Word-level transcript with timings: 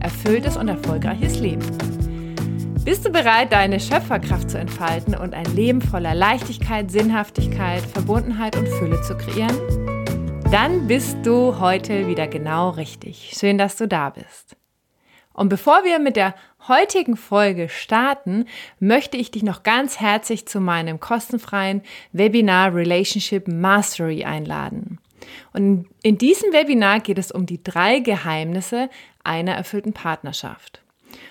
erfülltes 0.00 0.56
und 0.56 0.68
erfolgreiches 0.68 1.38
Leben. 1.38 1.64
Bist 2.84 3.04
du 3.04 3.10
bereit, 3.10 3.52
deine 3.52 3.78
Schöpferkraft 3.78 4.50
zu 4.50 4.58
entfalten 4.58 5.14
und 5.14 5.34
ein 5.34 5.54
Leben 5.54 5.82
voller 5.82 6.14
Leichtigkeit, 6.14 6.90
Sinnhaftigkeit, 6.90 7.82
Verbundenheit 7.82 8.56
und 8.56 8.68
Fülle 8.68 9.00
zu 9.02 9.16
kreieren? 9.16 9.56
Dann 10.50 10.86
bist 10.86 11.18
du 11.24 11.60
heute 11.60 12.08
wieder 12.08 12.26
genau 12.26 12.70
richtig. 12.70 13.32
Schön, 13.38 13.58
dass 13.58 13.76
du 13.76 13.86
da 13.86 14.10
bist. 14.10 14.56
Und 15.32 15.48
bevor 15.48 15.84
wir 15.84 15.98
mit 15.98 16.16
der 16.16 16.34
heutigen 16.68 17.16
Folge 17.16 17.68
starten, 17.68 18.46
möchte 18.78 19.16
ich 19.16 19.30
dich 19.30 19.42
noch 19.42 19.62
ganz 19.62 20.00
herzlich 20.00 20.46
zu 20.46 20.60
meinem 20.60 21.00
kostenfreien 21.00 21.82
Webinar 22.12 22.74
Relationship 22.74 23.48
Mastery 23.48 24.24
einladen. 24.24 24.98
Und 25.52 25.86
in 26.02 26.18
diesem 26.18 26.52
Webinar 26.52 27.00
geht 27.00 27.18
es 27.18 27.30
um 27.30 27.46
die 27.46 27.62
drei 27.62 28.00
Geheimnisse 28.00 28.88
einer 29.24 29.52
erfüllten 29.52 29.92
Partnerschaft. 29.92 30.80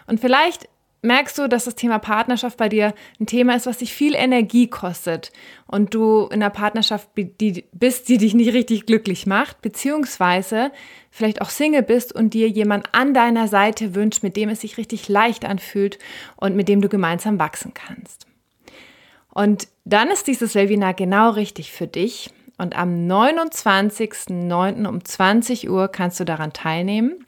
Und 0.07 0.19
vielleicht 0.19 0.67
merkst 1.01 1.37
du, 1.37 1.47
dass 1.47 1.65
das 1.65 1.75
Thema 1.75 1.97
Partnerschaft 1.99 2.57
bei 2.57 2.67
dir 2.67 2.93
ein 3.19 3.25
Thema 3.25 3.55
ist, 3.55 3.65
was 3.65 3.77
dich 3.77 3.93
viel 3.93 4.15
Energie 4.15 4.67
kostet 4.67 5.31
und 5.65 5.93
du 5.93 6.23
in 6.25 6.41
einer 6.41 6.49
Partnerschaft 6.49 7.09
bist, 7.13 8.09
die 8.09 8.17
dich 8.17 8.33
nicht 8.33 8.53
richtig 8.53 8.85
glücklich 8.85 9.25
macht, 9.25 9.61
beziehungsweise 9.61 10.71
vielleicht 11.09 11.41
auch 11.41 11.49
Single 11.49 11.83
bist 11.83 12.13
und 12.13 12.33
dir 12.33 12.49
jemand 12.49 12.93
an 12.93 13.13
deiner 13.13 13.47
Seite 13.47 13.95
wünscht, 13.95 14.23
mit 14.23 14.35
dem 14.35 14.49
es 14.49 14.61
sich 14.61 14.77
richtig 14.77 15.07
leicht 15.07 15.45
anfühlt 15.45 15.99
und 16.35 16.55
mit 16.55 16.67
dem 16.67 16.81
du 16.81 16.89
gemeinsam 16.89 17.39
wachsen 17.39 17.73
kannst. 17.73 18.27
Und 19.29 19.67
dann 19.85 20.09
ist 20.09 20.27
dieses 20.27 20.55
Webinar 20.55 20.93
genau 20.93 21.29
richtig 21.29 21.71
für 21.71 21.87
dich. 21.87 22.31
Und 22.59 22.77
am 22.77 23.07
29.09. 23.07 24.85
um 24.85 25.03
20 25.03 25.69
Uhr 25.69 25.87
kannst 25.87 26.19
du 26.19 26.25
daran 26.25 26.51
teilnehmen. 26.51 27.25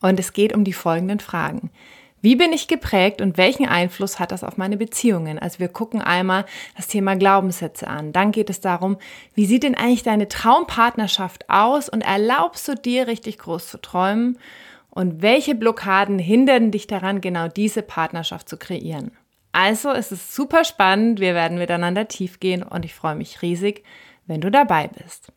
Und 0.00 0.18
es 0.18 0.32
geht 0.32 0.52
um 0.52 0.64
die 0.64 0.72
folgenden 0.72 1.20
Fragen. 1.20 1.70
Wie 2.22 2.34
bin 2.34 2.52
ich 2.52 2.66
geprägt 2.66 3.20
und 3.20 3.38
welchen 3.38 3.66
Einfluss 3.66 4.18
hat 4.18 4.32
das 4.32 4.42
auf 4.42 4.56
meine 4.56 4.76
Beziehungen? 4.76 5.38
Also 5.38 5.60
wir 5.60 5.68
gucken 5.68 6.02
einmal 6.02 6.44
das 6.76 6.88
Thema 6.88 7.14
Glaubenssätze 7.14 7.86
an. 7.86 8.12
Dann 8.12 8.32
geht 8.32 8.50
es 8.50 8.60
darum, 8.60 8.96
wie 9.34 9.46
sieht 9.46 9.62
denn 9.62 9.76
eigentlich 9.76 10.02
deine 10.02 10.26
Traumpartnerschaft 10.26 11.48
aus 11.48 11.88
und 11.88 12.00
erlaubst 12.00 12.66
du 12.66 12.74
dir 12.74 13.06
richtig 13.06 13.38
groß 13.38 13.68
zu 13.68 13.80
träumen? 13.80 14.38
Und 14.90 15.22
welche 15.22 15.54
Blockaden 15.54 16.18
hindern 16.18 16.72
dich 16.72 16.88
daran, 16.88 17.20
genau 17.20 17.46
diese 17.46 17.82
Partnerschaft 17.82 18.48
zu 18.48 18.56
kreieren? 18.56 19.12
Also 19.52 19.90
es 19.90 20.10
ist 20.10 20.34
super 20.34 20.64
spannend, 20.64 21.20
wir 21.20 21.34
werden 21.34 21.58
miteinander 21.58 22.08
tief 22.08 22.40
gehen 22.40 22.64
und 22.64 22.84
ich 22.84 22.94
freue 22.94 23.14
mich 23.14 23.40
riesig, 23.40 23.84
wenn 24.26 24.40
du 24.40 24.50
dabei 24.50 24.88
bist. 24.88 25.32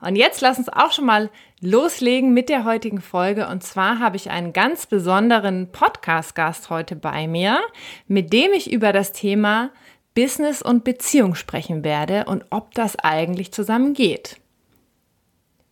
Und 0.00 0.14
jetzt 0.14 0.40
lass 0.40 0.58
uns 0.58 0.68
auch 0.68 0.92
schon 0.92 1.06
mal 1.06 1.28
loslegen 1.60 2.32
mit 2.32 2.48
der 2.48 2.64
heutigen 2.64 3.00
Folge. 3.00 3.48
Und 3.48 3.64
zwar 3.64 3.98
habe 3.98 4.16
ich 4.16 4.30
einen 4.30 4.52
ganz 4.52 4.86
besonderen 4.86 5.72
Podcast-Gast 5.72 6.70
heute 6.70 6.94
bei 6.94 7.26
mir, 7.26 7.60
mit 8.06 8.32
dem 8.32 8.52
ich 8.52 8.70
über 8.70 8.92
das 8.92 9.12
Thema 9.12 9.70
Business 10.14 10.62
und 10.62 10.84
Beziehung 10.84 11.34
sprechen 11.34 11.82
werde 11.82 12.26
und 12.26 12.44
ob 12.50 12.74
das 12.74 12.96
eigentlich 12.96 13.52
zusammengeht. 13.52 14.40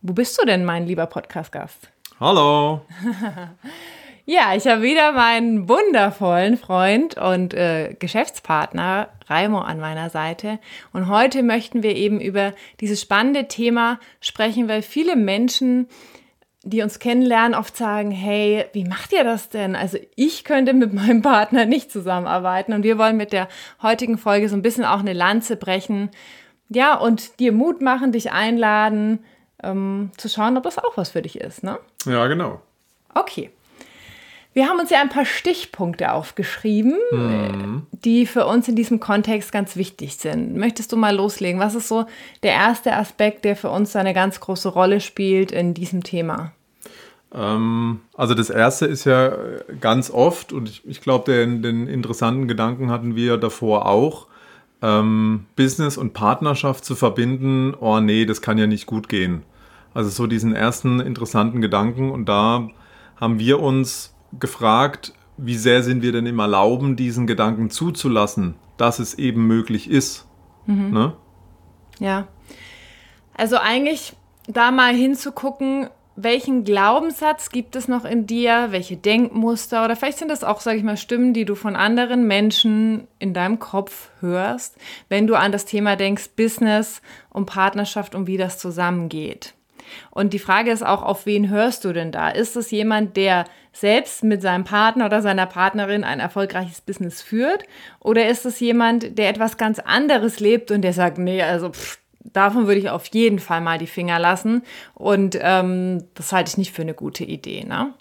Wo 0.01 0.13
bist 0.13 0.39
du 0.39 0.45
denn, 0.45 0.65
mein 0.65 0.85
lieber 0.87 1.05
Podcast-Gast? 1.05 1.89
Hallo. 2.19 2.81
Ja, 4.29 4.53
ich 4.53 4.67
habe 4.67 4.81
wieder 4.81 5.13
meinen 5.13 5.69
wundervollen 5.69 6.57
Freund 6.57 7.17
und 7.17 7.53
äh, 7.53 7.95
Geschäftspartner 7.97 9.07
Raimo 9.27 9.59
an 9.59 9.79
meiner 9.79 10.09
Seite. 10.09 10.59
Und 10.91 11.07
heute 11.07 11.43
möchten 11.43 11.81
wir 11.81 11.95
eben 11.95 12.19
über 12.19 12.51
dieses 12.81 12.99
spannende 12.99 13.47
Thema 13.47 14.01
sprechen, 14.19 14.67
weil 14.67 14.81
viele 14.81 15.15
Menschen, 15.15 15.87
die 16.63 16.81
uns 16.81 16.99
kennenlernen, 16.99 17.57
oft 17.57 17.77
sagen, 17.77 18.11
hey, 18.11 18.65
wie 18.73 18.83
macht 18.83 19.13
ihr 19.13 19.23
das 19.23 19.47
denn? 19.47 19.77
Also 19.77 19.97
ich 20.17 20.43
könnte 20.43 20.73
mit 20.73 20.91
meinem 20.91 21.21
Partner 21.21 21.63
nicht 21.63 21.89
zusammenarbeiten. 21.89 22.73
Und 22.73 22.83
wir 22.83 22.97
wollen 22.97 23.15
mit 23.15 23.31
der 23.31 23.47
heutigen 23.81 24.17
Folge 24.17 24.49
so 24.49 24.57
ein 24.57 24.61
bisschen 24.61 24.83
auch 24.83 24.99
eine 24.99 25.13
Lanze 25.13 25.55
brechen. 25.55 26.09
Ja, 26.67 26.97
und 26.97 27.39
dir 27.39 27.53
Mut 27.53 27.79
machen, 27.79 28.11
dich 28.11 28.33
einladen, 28.33 29.23
ähm, 29.63 30.11
zu 30.17 30.27
schauen, 30.27 30.57
ob 30.57 30.63
das 30.63 30.79
auch 30.79 30.97
was 30.97 31.11
für 31.11 31.21
dich 31.21 31.39
ist, 31.39 31.63
ne? 31.63 31.79
Ja, 32.05 32.27
genau. 32.27 32.59
Okay. 33.13 33.51
Wir 34.57 34.67
haben 34.69 34.79
uns 34.79 34.89
ja 34.89 34.99
ein 35.01 35.09
paar 35.09 35.23
Stichpunkte 35.23 36.11
aufgeschrieben, 36.11 36.95
mhm. 37.11 37.83
die 37.91 38.25
für 38.25 38.47
uns 38.47 38.67
in 38.67 38.75
diesem 38.75 38.99
Kontext 38.99 39.51
ganz 39.51 39.75
wichtig 39.75 40.15
sind. 40.15 40.57
Möchtest 40.57 40.91
du 40.91 40.97
mal 40.97 41.15
loslegen? 41.15 41.59
Was 41.61 41.75
ist 41.75 41.87
so 41.87 42.07
der 42.41 42.53
erste 42.53 42.95
Aspekt, 42.95 43.45
der 43.45 43.55
für 43.55 43.69
uns 43.69 43.95
eine 43.95 44.15
ganz 44.15 44.39
große 44.39 44.69
Rolle 44.69 44.99
spielt 44.99 45.51
in 45.51 45.75
diesem 45.75 46.03
Thema? 46.03 46.53
Ähm, 47.35 47.99
also 48.15 48.33
das 48.33 48.49
erste 48.49 48.87
ist 48.87 49.05
ja 49.05 49.31
ganz 49.79 50.09
oft, 50.09 50.51
und 50.51 50.67
ich, 50.67 50.81
ich 50.87 51.01
glaube, 51.01 51.31
den, 51.31 51.61
den, 51.61 51.85
interessanten 51.85 52.47
Gedanken 52.47 52.89
hatten 52.89 53.15
wir 53.15 53.37
davor 53.37 53.85
auch, 53.85 54.25
ähm, 54.81 55.45
Business 55.55 55.97
und 55.97 56.13
Partnerschaft 56.13 56.83
zu 56.83 56.95
verbinden, 56.95 57.75
oh 57.79 57.99
nee, 57.99 58.25
das 58.25 58.41
kann 58.41 58.57
ja 58.57 58.65
nicht 58.65 58.87
gut 58.87 59.07
gehen. 59.07 59.43
Also 59.93 60.09
so 60.09 60.25
diesen 60.25 60.55
ersten 60.55 60.99
interessanten 60.99 61.61
Gedanken 61.61 62.09
und 62.09 62.25
da 62.25 62.67
haben 63.17 63.37
wir 63.37 63.59
uns 63.59 64.15
gefragt, 64.39 65.13
wie 65.37 65.55
sehr 65.55 65.83
sind 65.83 66.01
wir 66.01 66.11
denn 66.11 66.25
im 66.25 66.39
Erlauben, 66.39 66.95
diesen 66.95 67.27
Gedanken 67.27 67.69
zuzulassen, 67.69 68.55
dass 68.77 68.99
es 68.99 69.13
eben 69.13 69.45
möglich 69.47 69.89
ist. 69.89 70.27
Mhm. 70.65 70.91
Ne? 70.91 71.13
Ja. 71.99 72.27
Also 73.35 73.57
eigentlich 73.57 74.13
da 74.47 74.71
mal 74.71 74.93
hinzugucken, 74.93 75.89
welchen 76.15 76.63
Glaubenssatz 76.63 77.51
gibt 77.51 77.75
es 77.75 77.87
noch 77.87 78.03
in 78.03 78.25
dir, 78.25 78.67
welche 78.71 78.97
Denkmuster 78.97 79.85
oder 79.85 79.95
vielleicht 79.95 80.17
sind 80.17 80.31
das 80.31 80.43
auch, 80.43 80.61
sage 80.61 80.77
ich 80.77 80.83
mal, 80.83 80.97
Stimmen, 80.97 81.31
die 81.33 81.45
du 81.45 81.53
von 81.53 81.75
anderen 81.75 82.25
Menschen 82.25 83.07
in 83.19 83.35
deinem 83.35 83.59
Kopf 83.59 84.09
hörst, 84.19 84.77
wenn 85.09 85.27
du 85.27 85.35
an 85.35 85.51
das 85.51 85.65
Thema 85.65 85.95
denkst, 85.95 86.31
Business 86.35 87.03
und 87.29 87.45
Partnerschaft 87.45 88.15
und 88.15 88.25
wie 88.25 88.37
das 88.37 88.57
zusammengeht. 88.57 89.53
Und 90.11 90.33
die 90.33 90.39
Frage 90.39 90.71
ist 90.71 90.85
auch, 90.85 91.03
auf 91.03 91.25
wen 91.25 91.49
hörst 91.49 91.85
du 91.85 91.93
denn 91.93 92.11
da? 92.11 92.29
Ist 92.29 92.55
es 92.55 92.71
jemand, 92.71 93.17
der 93.17 93.45
selbst 93.73 94.23
mit 94.23 94.41
seinem 94.41 94.63
Partner 94.63 95.05
oder 95.05 95.21
seiner 95.21 95.45
Partnerin 95.45 96.03
ein 96.03 96.19
erfolgreiches 96.19 96.81
Business 96.81 97.21
führt? 97.21 97.63
Oder 97.99 98.27
ist 98.27 98.45
es 98.45 98.59
jemand, 98.59 99.17
der 99.17 99.29
etwas 99.29 99.57
ganz 99.57 99.79
anderes 99.79 100.39
lebt 100.39 100.71
und 100.71 100.81
der 100.81 100.93
sagt, 100.93 101.17
nee, 101.17 101.41
also 101.41 101.69
pff, 101.71 101.99
davon 102.33 102.67
würde 102.67 102.79
ich 102.79 102.89
auf 102.89 103.05
jeden 103.07 103.39
Fall 103.39 103.61
mal 103.61 103.77
die 103.77 103.87
Finger 103.87 104.19
lassen. 104.19 104.63
Und 104.93 105.37
ähm, 105.41 106.05
das 106.13 106.31
halte 106.31 106.49
ich 106.49 106.57
nicht 106.57 106.73
für 106.73 106.81
eine 106.81 106.93
gute 106.93 107.23
Idee. 107.23 107.63
Ne? 107.63 107.93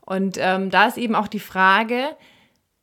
Und 0.00 0.38
ähm, 0.40 0.70
da 0.70 0.86
ist 0.86 0.98
eben 0.98 1.14
auch 1.14 1.28
die 1.28 1.40
Frage, 1.40 2.08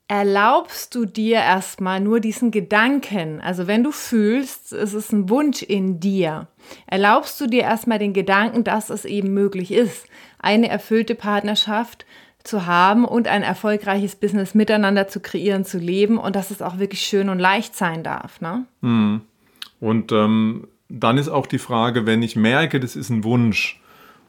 erlaubst 0.08 0.96
du 0.96 1.06
dir 1.06 1.38
erstmal 1.38 2.00
nur 2.00 2.20
diesen 2.20 2.52
Gedanken, 2.52 3.42
also 3.42 3.68
wenn 3.68 3.84
du 3.84 3.92
fühlst, 3.92 4.72
es 4.72 4.94
ist 4.94 5.12
ein 5.12 5.30
Wunsch 5.30 5.62
in 5.62 6.00
dir, 6.00 6.48
erlaubst 6.86 7.40
du 7.40 7.48
dir 7.48 7.64
erstmal 7.64 8.00
den 8.00 8.14
Gedanken, 8.14 8.64
dass 8.64 8.90
es 8.90 9.06
eben 9.06 9.34
möglich 9.34 9.72
ist, 9.72 10.06
eine 10.40 10.70
erfüllte 10.70 11.16
Partnerschaft 11.16 12.06
zu 12.44 12.66
haben 12.66 13.06
und 13.06 13.28
ein 13.28 13.44
erfolgreiches 13.44 14.16
Business 14.16 14.56
miteinander 14.56 15.08
zu 15.08 15.20
kreieren, 15.20 15.66
zu 15.66 15.78
leben 15.78 16.18
und 16.18 16.36
dass 16.36 16.52
es 16.52 16.62
auch 16.62 16.80
wirklich 16.80 17.02
schön 17.02 17.30
und 17.30 17.40
leicht 17.40 17.76
sein 17.76 18.04
darf. 18.04 18.40
Ne? 18.42 18.66
Mhm. 18.82 19.22
Und 19.80 20.12
ähm, 20.12 20.68
dann 20.90 21.18
ist 21.18 21.30
auch 21.30 21.46
die 21.46 21.60
Frage, 21.60 22.06
wenn 22.06 22.24
ich 22.24 22.36
merke, 22.36 22.80
das 22.80 22.96
ist 22.96 23.10
ein 23.10 23.24
Wunsch, 23.24 23.82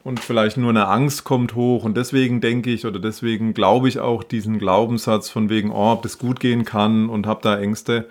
und 0.05 0.20
vielleicht 0.20 0.56
nur 0.56 0.70
eine 0.70 0.88
Angst 0.88 1.25
kommt 1.25 1.55
hoch 1.55 1.84
und 1.84 1.96
deswegen 1.96 2.41
denke 2.41 2.70
ich 2.70 2.87
oder 2.87 2.99
deswegen 2.99 3.52
glaube 3.52 3.88
ich 3.88 3.99
auch 3.99 4.23
diesen 4.23 4.58
Glaubenssatz 4.58 5.29
von 5.29 5.50
wegen, 5.50 5.70
oh, 5.70 5.93
ob 5.93 6.02
das 6.02 6.19
gut 6.19 6.41
gehen 6.41 6.64
kann 6.64 7.11
und 7.11 7.26
habe 7.26 7.41
da 7.43 7.58
Ängste. 7.58 8.08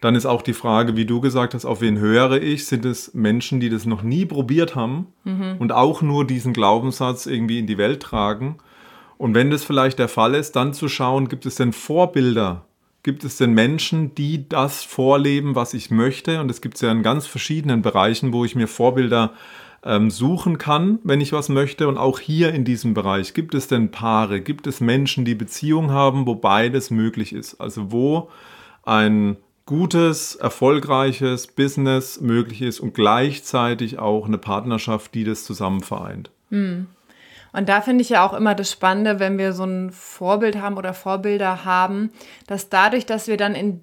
Dann 0.00 0.14
ist 0.14 0.26
auch 0.26 0.42
die 0.42 0.52
Frage, 0.52 0.96
wie 0.96 1.06
du 1.06 1.20
gesagt 1.20 1.54
hast, 1.54 1.64
auf 1.64 1.80
wen 1.80 1.98
höre 1.98 2.42
ich? 2.42 2.66
Sind 2.66 2.84
es 2.84 3.14
Menschen, 3.14 3.60
die 3.60 3.70
das 3.70 3.86
noch 3.86 4.02
nie 4.02 4.24
probiert 4.24 4.74
haben 4.74 5.08
mhm. 5.24 5.56
und 5.58 5.72
auch 5.72 6.02
nur 6.02 6.26
diesen 6.26 6.52
Glaubenssatz 6.52 7.26
irgendwie 7.26 7.58
in 7.58 7.66
die 7.66 7.78
Welt 7.78 8.02
tragen? 8.02 8.58
Und 9.18 9.34
wenn 9.34 9.50
das 9.50 9.64
vielleicht 9.64 9.98
der 9.98 10.08
Fall 10.08 10.34
ist, 10.34 10.56
dann 10.56 10.74
zu 10.74 10.88
schauen, 10.88 11.28
gibt 11.28 11.46
es 11.46 11.54
denn 11.54 11.72
Vorbilder? 11.72 12.66
Gibt 13.02 13.24
es 13.24 13.36
denn 13.36 13.52
Menschen, 13.52 14.14
die 14.14 14.48
das 14.48 14.82
vorleben, 14.82 15.54
was 15.54 15.74
ich 15.74 15.90
möchte? 15.90 16.40
Und 16.40 16.50
es 16.50 16.60
gibt 16.60 16.74
es 16.74 16.80
ja 16.80 16.90
in 16.90 17.02
ganz 17.02 17.26
verschiedenen 17.26 17.80
Bereichen, 17.80 18.32
wo 18.32 18.44
ich 18.44 18.56
mir 18.56 18.66
Vorbilder 18.66 19.32
ähm, 19.84 20.10
suchen 20.10 20.58
kann, 20.58 20.98
wenn 21.04 21.20
ich 21.20 21.32
was 21.32 21.48
möchte. 21.48 21.88
Und 21.88 21.96
auch 21.96 22.18
hier 22.18 22.52
in 22.52 22.64
diesem 22.64 22.92
Bereich 22.92 23.32
gibt 23.32 23.54
es 23.54 23.68
denn 23.68 23.90
Paare, 23.90 24.40
gibt 24.40 24.66
es 24.66 24.80
Menschen, 24.80 25.24
die 25.24 25.36
Beziehungen 25.36 25.92
haben, 25.92 26.26
wo 26.26 26.34
beides 26.34 26.90
möglich 26.90 27.32
ist. 27.32 27.60
Also 27.60 27.92
wo 27.92 28.28
ein 28.82 29.36
gutes, 29.66 30.36
erfolgreiches 30.36 31.48
Business 31.48 32.20
möglich 32.20 32.62
ist 32.62 32.80
und 32.80 32.94
gleichzeitig 32.94 33.98
auch 33.98 34.26
eine 34.26 34.38
Partnerschaft, 34.38 35.14
die 35.14 35.24
das 35.24 35.44
zusammen 35.44 35.82
vereint. 35.82 36.30
Hm. 36.50 36.86
Und 37.52 37.68
da 37.68 37.80
finde 37.80 38.02
ich 38.02 38.10
ja 38.10 38.26
auch 38.26 38.32
immer 38.32 38.54
das 38.54 38.70
Spannende, 38.70 39.18
wenn 39.18 39.38
wir 39.38 39.52
so 39.52 39.64
ein 39.64 39.90
Vorbild 39.90 40.60
haben 40.60 40.76
oder 40.76 40.94
Vorbilder 40.94 41.64
haben, 41.64 42.12
dass 42.46 42.68
dadurch, 42.68 43.06
dass 43.06 43.28
wir 43.28 43.36
dann 43.36 43.54
in 43.54 43.82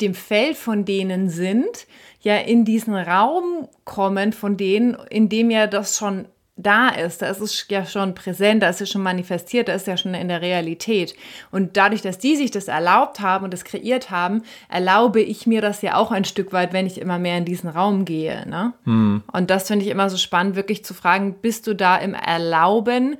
dem 0.00 0.14
Feld 0.14 0.56
von 0.56 0.84
denen 0.84 1.30
sind, 1.30 1.86
ja 2.20 2.36
in 2.36 2.64
diesen 2.64 2.94
Raum 2.94 3.68
kommen 3.84 4.32
von 4.32 4.56
denen, 4.56 4.94
in 5.10 5.28
dem 5.28 5.50
ja 5.50 5.66
das 5.66 5.96
schon 5.96 6.26
da 6.56 6.90
ist, 6.90 7.22
da 7.22 7.26
ist 7.28 7.40
es 7.40 7.66
ja 7.70 7.86
schon 7.86 8.14
präsent, 8.14 8.62
da 8.62 8.68
ist 8.68 8.80
es 8.82 8.90
schon 8.90 9.02
manifestiert, 9.02 9.68
da 9.68 9.72
ist 9.72 9.82
es 9.82 9.86
ja 9.86 9.96
schon 9.96 10.14
in 10.14 10.28
der 10.28 10.42
Realität. 10.42 11.14
Und 11.50 11.76
dadurch, 11.76 12.02
dass 12.02 12.18
die 12.18 12.36
sich 12.36 12.50
das 12.50 12.68
erlaubt 12.68 13.20
haben 13.20 13.44
und 13.44 13.54
das 13.54 13.64
kreiert 13.64 14.10
haben, 14.10 14.42
erlaube 14.68 15.20
ich 15.20 15.46
mir 15.46 15.62
das 15.62 15.80
ja 15.80 15.96
auch 15.96 16.10
ein 16.10 16.24
Stück 16.24 16.52
weit, 16.52 16.72
wenn 16.74 16.86
ich 16.86 17.00
immer 17.00 17.18
mehr 17.18 17.38
in 17.38 17.46
diesen 17.46 17.70
Raum 17.70 18.04
gehe. 18.04 18.46
Ne? 18.48 18.74
Mhm. 18.84 19.22
Und 19.32 19.50
das 19.50 19.68
finde 19.68 19.84
ich 19.84 19.90
immer 19.90 20.10
so 20.10 20.18
spannend, 20.18 20.54
wirklich 20.54 20.84
zu 20.84 20.92
fragen, 20.92 21.36
bist 21.40 21.66
du 21.66 21.74
da 21.74 21.96
im 21.96 22.12
Erlauben? 22.12 23.16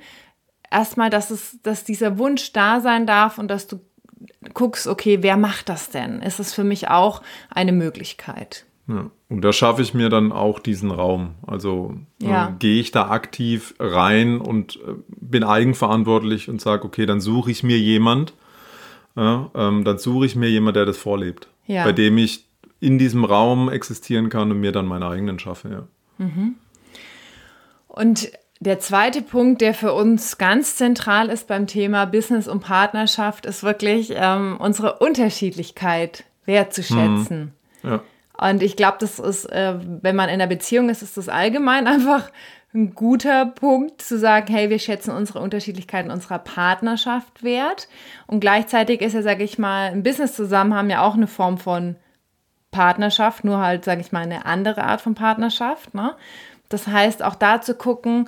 Erstmal, 0.69 1.09
dass 1.09 1.31
es, 1.31 1.59
dass 1.63 1.83
dieser 1.83 2.19
Wunsch 2.19 2.53
da 2.53 2.81
sein 2.81 3.07
darf 3.07 3.39
und 3.39 3.47
dass 3.47 3.67
du 3.67 3.79
guckst, 4.53 4.85
okay, 4.85 5.19
wer 5.21 5.37
macht 5.37 5.69
das 5.69 5.89
denn? 5.89 6.21
Ist 6.21 6.39
es 6.39 6.53
für 6.53 6.63
mich 6.63 6.87
auch 6.87 7.23
eine 7.49 7.71
Möglichkeit? 7.71 8.65
Ja. 8.87 9.09
Und 9.29 9.41
da 9.41 9.53
schaffe 9.53 9.81
ich 9.81 9.93
mir 9.93 10.09
dann 10.09 10.31
auch 10.31 10.59
diesen 10.59 10.91
Raum. 10.91 11.35
Also 11.47 11.95
äh, 12.21 12.27
ja. 12.27 12.49
äh, 12.49 12.51
gehe 12.59 12.79
ich 12.79 12.91
da 12.91 13.09
aktiv 13.09 13.75
rein 13.79 14.39
und 14.39 14.75
äh, 14.75 14.95
bin 15.07 15.43
eigenverantwortlich 15.43 16.49
und 16.49 16.61
sage, 16.61 16.85
okay, 16.85 17.05
dann 17.05 17.21
suche 17.21 17.51
ich 17.51 17.63
mir 17.63 17.77
jemand, 17.77 18.33
äh, 19.15 19.21
ähm, 19.21 19.83
dann 19.83 19.97
suche 19.97 20.25
ich 20.25 20.35
mir 20.35 20.49
jemand, 20.49 20.75
der 20.75 20.85
das 20.85 20.97
vorlebt, 20.97 21.47
ja. 21.65 21.83
bei 21.85 21.93
dem 21.93 22.17
ich 22.17 22.45
in 22.79 22.97
diesem 22.97 23.23
Raum 23.23 23.69
existieren 23.69 24.29
kann 24.29 24.51
und 24.51 24.59
mir 24.59 24.73
dann 24.73 24.85
meine 24.85 25.07
eigenen 25.07 25.39
schaffe. 25.39 25.69
Ja. 25.69 26.25
Mhm. 26.25 26.55
Und 27.87 28.31
der 28.59 28.79
zweite 28.79 29.21
Punkt, 29.21 29.61
der 29.61 29.73
für 29.73 29.93
uns 29.93 30.37
ganz 30.37 30.75
zentral 30.75 31.29
ist 31.29 31.47
beim 31.47 31.67
Thema 31.67 32.05
Business 32.05 32.47
und 32.47 32.61
Partnerschaft, 32.61 33.45
ist 33.45 33.63
wirklich 33.63 34.13
ähm, 34.15 34.57
unsere 34.59 34.99
Unterschiedlichkeit 34.99 36.25
wertzuschätzen. 36.45 37.53
Mhm. 37.83 37.89
Ja. 37.89 38.03
Und 38.37 38.63
ich 38.63 38.75
glaube, 38.75 38.97
das 38.99 39.19
ist, 39.19 39.45
äh, 39.45 39.75
wenn 40.01 40.15
man 40.15 40.29
in 40.29 40.35
einer 40.35 40.47
Beziehung 40.47 40.89
ist, 40.89 41.01
ist 41.01 41.17
das 41.17 41.29
allgemein 41.29 41.87
einfach 41.87 42.31
ein 42.73 42.95
guter 42.95 43.45
Punkt 43.45 44.01
zu 44.01 44.17
sagen, 44.17 44.51
hey, 44.51 44.69
wir 44.69 44.79
schätzen 44.79 45.11
unsere 45.11 45.39
Unterschiedlichkeiten 45.39 46.09
unserer 46.09 46.39
Partnerschaft 46.39 47.43
wert. 47.43 47.87
Und 48.25 48.39
gleichzeitig 48.39 49.01
ist 49.01 49.13
ja, 49.13 49.21
sage 49.21 49.43
ich 49.43 49.59
mal, 49.59 49.91
ein 49.91 50.01
Business 50.01 50.35
zusammen 50.35 50.73
haben 50.73 50.89
ja 50.89 51.03
auch 51.03 51.13
eine 51.13 51.27
Form 51.27 51.59
von 51.59 51.97
Partnerschaft, 52.71 53.43
nur 53.43 53.59
halt, 53.59 53.85
sage 53.85 54.01
ich 54.01 54.11
mal, 54.11 54.23
eine 54.23 54.47
andere 54.47 54.83
Art 54.85 55.01
von 55.01 55.13
Partnerschaft. 55.13 55.93
Ne? 55.93 56.15
Das 56.69 56.87
heißt, 56.87 57.21
auch 57.21 57.35
da 57.35 57.61
zu 57.61 57.75
gucken, 57.75 58.27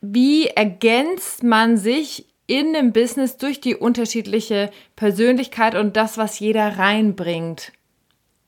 wie 0.00 0.46
ergänzt 0.46 1.42
man 1.42 1.76
sich 1.76 2.28
in 2.46 2.72
dem 2.72 2.92
Business 2.92 3.36
durch 3.36 3.60
die 3.60 3.74
unterschiedliche 3.74 4.70
Persönlichkeit 4.94 5.74
und 5.74 5.96
das, 5.96 6.16
was 6.16 6.38
jeder 6.38 6.78
reinbringt 6.78 7.72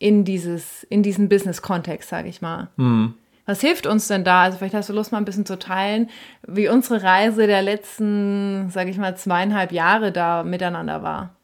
in, 0.03 0.25
dieses, 0.25 0.83
in 0.85 1.03
diesen 1.03 1.29
Business-Kontext, 1.29 2.09
sage 2.09 2.29
ich 2.29 2.41
mal. 2.43 2.69
Mhm. 2.77 3.15
Was 3.47 3.61
hilft 3.61 3.87
uns 3.87 4.09
denn 4.09 4.25
da? 4.25 4.43
Also 4.43 4.59
vielleicht 4.59 4.75
hast 4.75 4.89
du 4.89 4.93
Lust, 4.93 5.13
mal 5.13 5.19
ein 5.19 5.25
bisschen 5.25 5.47
zu 5.47 5.59
teilen, 5.59 6.11
wie 6.47 6.69
unsere 6.69 7.03
Reise 7.03 7.47
der 7.47 7.63
letzten, 7.63 8.69
sage 8.71 8.91
ich 8.91 8.99
mal, 8.99 9.17
zweieinhalb 9.17 9.73
Jahre 9.73 10.13
da 10.13 10.43
miteinander 10.43 11.03
war. 11.03 11.35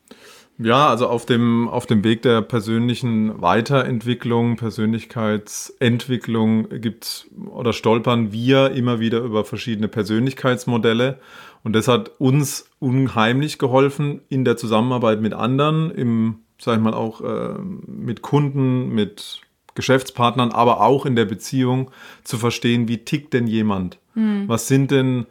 Ja, 0.59 0.89
also 0.89 1.09
auf 1.09 1.25
dem, 1.25 1.69
auf 1.69 1.87
dem 1.87 2.03
Weg 2.03 2.23
der 2.23 2.43
persönlichen 2.43 3.41
Weiterentwicklung, 3.41 4.57
Persönlichkeitsentwicklung 4.57 6.69
gibt's 6.81 7.29
oder 7.49 7.73
stolpern 7.73 8.33
wir 8.33 8.73
immer 8.73 8.99
wieder 8.99 9.21
über 9.21 9.45
verschiedene 9.45 9.87
Persönlichkeitsmodelle. 9.87 11.21
Und 11.63 11.75
das 11.75 11.87
hat 11.87 12.11
uns 12.19 12.69
unheimlich 12.81 13.59
geholfen 13.59 14.21
in 14.29 14.45
der 14.45 14.57
Zusammenarbeit 14.57 15.21
mit 15.21 15.33
anderen, 15.33 15.93
im 15.93 16.41
sag 16.61 16.77
ich 16.77 16.83
mal, 16.83 16.95
auch 16.95 17.21
äh, 17.21 17.55
mit 17.87 18.23
Kunden, 18.23 18.91
mit 18.95 19.41
Geschäftspartnern, 19.75 20.51
aber 20.51 20.81
auch 20.81 21.07
in 21.07 21.15
der 21.15 21.25
Beziehung 21.25 21.91
zu 22.25 22.37
verstehen, 22.37 22.89
wie 22.89 22.99
tickt 22.99 23.33
denn 23.33 23.47
jemand? 23.47 23.99
Mhm. 24.15 24.45
Was 24.49 24.67
sind 24.67 24.91
denn 24.91 25.27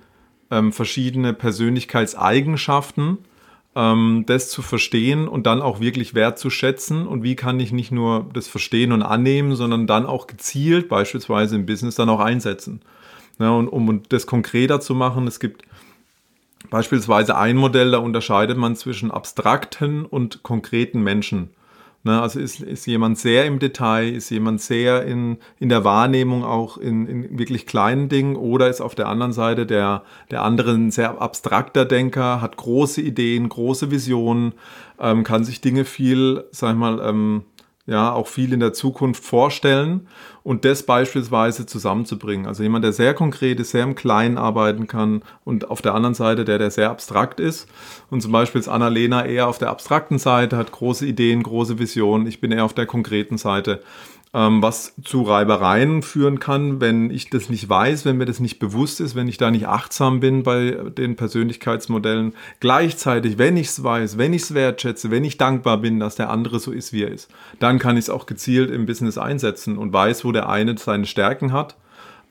ähm, 0.50 0.72
verschiedene 0.72 1.34
Persönlichkeitseigenschaften? 1.34 3.18
Ähm, 3.76 4.24
das 4.26 4.50
zu 4.50 4.62
verstehen 4.62 5.28
und 5.28 5.46
dann 5.46 5.62
auch 5.62 5.82
wirklich 5.82 6.16
wertzuschätzen 6.16 7.06
und 7.06 7.24
wie 7.24 7.36
kann 7.36 7.60
ich 7.60 7.72
nicht 7.72 7.92
nur 7.92 8.26
das 8.34 8.48
verstehen 8.48 8.92
und 8.92 9.04
annehmen, 9.04 9.56
sondern 9.56 9.86
dann 9.86 10.06
auch 10.06 10.28
gezielt, 10.28 10.88
beispielsweise 10.88 11.58
im 11.58 11.66
Business, 11.66 11.96
dann 11.96 12.10
auch 12.10 12.22
einsetzen. 12.22 12.82
Ja, 13.40 13.52
und 13.52 13.68
um 13.68 14.02
das 14.10 14.26
konkreter 14.26 14.80
zu 14.80 14.96
machen, 14.96 15.28
es 15.28 15.40
gibt 15.40 15.64
Beispielsweise 16.70 17.38
ein 17.38 17.56
Modell, 17.56 17.92
da 17.92 18.00
unterscheidet 18.00 18.58
man 18.58 18.76
zwischen 18.76 19.12
abstrakten 19.12 20.06
und 20.06 20.44
konkreten 20.44 21.02
Menschen. 21.02 21.52
Ne, 22.04 22.22
also 22.22 22.40
ist, 22.40 22.62
ist 22.62 22.86
jemand 22.86 23.18
sehr 23.18 23.46
im 23.46 23.60
Detail, 23.60 24.14
ist 24.14 24.30
jemand 24.30 24.62
sehr 24.62 25.04
in, 25.06 25.40
in 25.60 25.68
der 25.68 25.84
Wahrnehmung 25.84 26.46
auch 26.46 26.78
in, 26.78 27.06
in 27.06 27.38
wirklich 27.38 27.66
kleinen 27.66 28.08
Dingen 28.08 28.38
oder 28.38 28.70
ist 28.70 28.80
auf 28.80 28.96
der 28.96 29.10
anderen 29.10 29.34
Seite 29.34 29.66
der, 29.66 30.04
der 30.32 30.44
andere 30.44 30.72
ein 30.72 30.92
sehr 30.92 31.22
abstrakter 31.22 31.84
Denker, 31.84 32.40
hat 32.40 32.56
große 32.56 33.02
Ideen, 33.02 33.50
große 33.50 33.92
Visionen, 33.92 34.54
ähm, 35.00 35.26
kann 35.26 35.44
sich 35.44 35.60
Dinge 35.60 35.84
viel, 35.84 36.46
sag 36.52 36.74
ich 36.74 36.78
mal, 36.78 37.02
ähm, 37.04 37.44
ja, 37.88 38.12
auch 38.12 38.28
viel 38.28 38.52
in 38.52 38.60
der 38.60 38.74
Zukunft 38.74 39.24
vorstellen 39.24 40.08
und 40.44 40.66
das 40.66 40.84
beispielsweise 40.84 41.66
zusammenzubringen. 41.66 42.46
Also 42.46 42.62
jemand, 42.62 42.84
der 42.84 42.92
sehr 42.92 43.14
konkret 43.14 43.62
ist, 43.62 43.72
sehr 43.72 43.84
im 43.84 43.96
Kleinen 43.96 44.38
arbeiten 44.38 44.88
kann 44.88 45.24
und 45.46 45.72
auf 45.72 45.82
der 45.82 45.96
anderen 45.96 46.14
Seite 46.14 46.44
der, 46.44 46.58
der 46.58 46.70
sehr 46.70 46.90
abstrakt 46.90 47.40
ist. 47.40 47.70
Und 48.10 48.22
zum 48.22 48.34
Beispiel 48.34 48.60
ist 48.60 48.68
Annalena 48.68 49.26
eher 49.26 49.48
auf 49.48 49.58
der 49.58 49.70
abstrakten 49.70 50.20
Seite, 50.20 50.58
hat 50.58 50.74
große 50.74 51.06
Ideen, 51.06 51.44
große 51.44 51.80
Visionen. 51.80 52.28
Ich 52.28 52.42
bin 52.42 52.52
eher 52.52 52.66
auf 52.66 52.74
der 52.74 52.88
konkreten 52.88 53.38
Seite 53.38 53.82
was 54.34 54.94
zu 55.04 55.24
Reibereien 55.24 56.02
führen 56.02 56.40
kann, 56.40 56.82
wenn 56.82 57.10
ich 57.10 57.30
das 57.30 57.50
nicht 57.50 57.68
weiß, 57.68 58.06
wenn 58.06 58.18
mir 58.18 58.26
das 58.26 58.40
nicht 58.40 58.60
bewusst 58.60 59.00
ist, 59.00 59.16
wenn 59.16 59.28
ich 59.28 59.38
da 59.38 59.52
nicht 59.52 59.68
achtsam 59.68 60.20
bin 60.20 60.44
bei 60.44 60.72
den 60.72 61.16
Persönlichkeitsmodellen. 61.16 62.34
Gleichzeitig, 62.60 63.38
wenn 63.38 63.58
ich 63.58 63.68
es 63.68 63.84
weiß, 63.84 64.18
wenn 64.18 64.34
ich 64.34 64.44
es 64.44 64.54
wertschätze, 64.54 65.12
wenn 65.12 65.24
ich 65.24 65.38
dankbar 65.38 65.78
bin, 65.78 66.00
dass 66.00 66.16
der 66.16 66.30
andere 66.30 66.60
so 66.60 66.72
ist, 66.72 66.94
wie 66.94 67.04
er 67.04 67.12
ist, 67.12 67.32
dann 67.60 67.80
kann 67.80 67.98
ich 67.98 68.06
es 68.06 68.10
auch 68.10 68.26
gezielt 68.26 68.70
im 68.70 68.86
Business 68.86 69.18
einsetzen 69.18 69.78
und 69.78 69.94
weiß, 69.94 70.26
wo 70.26 70.32
der 70.32 70.50
eine 70.50 70.78
seine 70.78 71.06
Stärken 71.06 71.52
hat 71.52 71.76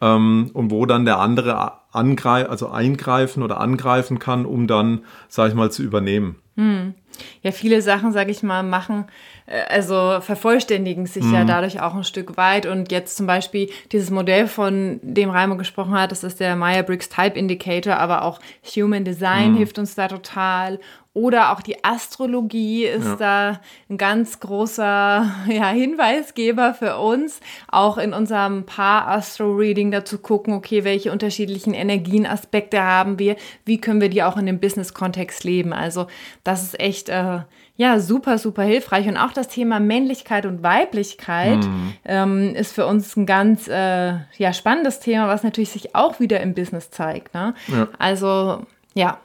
ähm, 0.00 0.50
und 0.52 0.70
wo 0.70 0.86
dann 0.86 1.04
der 1.04 1.18
andere 1.18 1.72
angreif 1.96 2.48
also 2.48 2.68
eingreifen 2.68 3.42
oder 3.42 3.60
angreifen 3.60 4.18
kann, 4.18 4.46
um 4.46 4.66
dann, 4.66 5.04
sage 5.28 5.50
ich 5.50 5.54
mal, 5.54 5.70
zu 5.70 5.82
übernehmen. 5.82 6.36
Hm. 6.56 6.94
Ja, 7.42 7.52
viele 7.52 7.82
Sachen, 7.82 8.12
sage 8.12 8.30
ich 8.30 8.42
mal, 8.42 8.62
machen 8.62 9.06
äh, 9.46 9.62
also 9.68 10.18
vervollständigen 10.20 11.06
sich 11.06 11.24
mhm. 11.24 11.34
ja 11.34 11.44
dadurch 11.44 11.80
auch 11.80 11.94
ein 11.94 12.04
Stück 12.04 12.36
weit. 12.36 12.66
Und 12.66 12.92
jetzt 12.92 13.16
zum 13.16 13.26
Beispiel 13.26 13.70
dieses 13.92 14.10
Modell, 14.10 14.48
von 14.48 15.00
dem 15.02 15.30
Raimo 15.30 15.56
gesprochen 15.56 15.94
hat, 15.94 16.12
das 16.12 16.24
ist 16.24 16.40
der 16.40 16.56
Meyer-Briggs 16.56 17.08
Type 17.08 17.38
Indicator, 17.38 17.96
aber 17.96 18.22
auch 18.22 18.40
Human 18.76 19.04
Design 19.04 19.52
mhm. 19.52 19.56
hilft 19.56 19.78
uns 19.78 19.94
da 19.94 20.08
total. 20.08 20.78
Oder 21.14 21.52
auch 21.52 21.62
die 21.62 21.82
Astrologie 21.82 22.84
ist 22.84 23.06
ja. 23.06 23.16
da 23.16 23.60
ein 23.88 23.96
ganz 23.96 24.38
großer 24.38 25.26
ja, 25.48 25.68
Hinweisgeber 25.70 26.74
für 26.74 26.98
uns, 26.98 27.40
auch 27.68 27.96
in 27.96 28.12
unserem 28.12 28.66
Paar-Astro-Reading 28.66 29.90
dazu 29.90 30.18
gucken, 30.18 30.52
okay, 30.52 30.84
welche 30.84 31.12
unterschiedlichen 31.12 31.72
Energienaspekte 31.88 32.82
haben 32.82 33.18
wir, 33.18 33.36
wie 33.64 33.80
können 33.80 34.00
wir 34.00 34.08
die 34.08 34.22
auch 34.22 34.36
in 34.36 34.46
dem 34.46 34.60
Business-Kontext 34.60 35.44
leben. 35.44 35.72
Also 35.72 36.06
das 36.44 36.62
ist 36.62 36.80
echt 36.80 37.08
äh, 37.08 37.40
ja, 37.76 38.00
super, 38.00 38.38
super 38.38 38.62
hilfreich. 38.62 39.06
Und 39.06 39.16
auch 39.16 39.32
das 39.32 39.48
Thema 39.48 39.80
Männlichkeit 39.80 40.46
und 40.46 40.62
Weiblichkeit 40.62 41.64
mhm. 41.64 41.92
ähm, 42.04 42.54
ist 42.54 42.72
für 42.72 42.86
uns 42.86 43.16
ein 43.16 43.26
ganz 43.26 43.68
äh, 43.68 44.14
ja, 44.38 44.52
spannendes 44.52 45.00
Thema, 45.00 45.28
was 45.28 45.42
natürlich 45.42 45.70
sich 45.70 45.94
auch 45.94 46.18
wieder 46.18 46.40
im 46.40 46.54
Business 46.54 46.90
zeigt. 46.90 47.34
Ne? 47.34 47.54
Ja. 47.68 47.88
Also, 47.98 48.64
ja. 48.94 49.18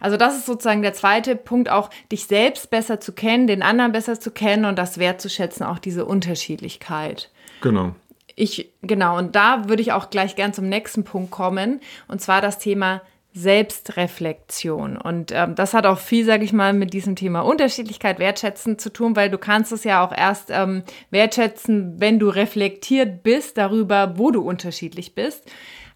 Also 0.00 0.16
das 0.16 0.36
ist 0.36 0.46
sozusagen 0.46 0.82
der 0.82 0.92
zweite 0.94 1.34
Punkt, 1.34 1.68
auch 1.68 1.90
dich 2.12 2.26
selbst 2.26 2.70
besser 2.70 3.00
zu 3.00 3.12
kennen, 3.12 3.48
den 3.48 3.62
anderen 3.62 3.92
besser 3.92 4.18
zu 4.18 4.30
kennen 4.30 4.64
und 4.64 4.78
das 4.78 4.98
wertzuschätzen, 4.98 5.66
auch 5.66 5.80
diese 5.80 6.04
Unterschiedlichkeit. 6.04 7.30
Genau. 7.60 7.94
Ich, 8.38 8.72
genau, 8.82 9.18
und 9.18 9.34
da 9.34 9.68
würde 9.68 9.82
ich 9.82 9.92
auch 9.92 10.10
gleich 10.10 10.36
gern 10.36 10.52
zum 10.52 10.68
nächsten 10.68 11.04
Punkt 11.04 11.30
kommen, 11.30 11.80
und 12.06 12.20
zwar 12.20 12.40
das 12.40 12.58
Thema 12.58 13.02
Selbstreflexion. 13.34 14.96
Und 14.96 15.32
ähm, 15.32 15.54
das 15.54 15.74
hat 15.74 15.86
auch 15.86 15.98
viel, 15.98 16.24
sage 16.24 16.44
ich 16.44 16.52
mal, 16.52 16.72
mit 16.72 16.92
diesem 16.92 17.14
Thema 17.16 17.40
Unterschiedlichkeit, 17.40 18.18
Wertschätzen 18.18 18.78
zu 18.78 18.92
tun, 18.92 19.16
weil 19.16 19.30
du 19.30 19.38
kannst 19.38 19.72
es 19.72 19.84
ja 19.84 20.04
auch 20.04 20.16
erst 20.16 20.50
ähm, 20.50 20.82
wertschätzen, 21.10 22.00
wenn 22.00 22.18
du 22.18 22.28
reflektiert 22.28 23.22
bist 23.22 23.58
darüber, 23.58 24.18
wo 24.18 24.30
du 24.30 24.40
unterschiedlich 24.40 25.14
bist. 25.14 25.44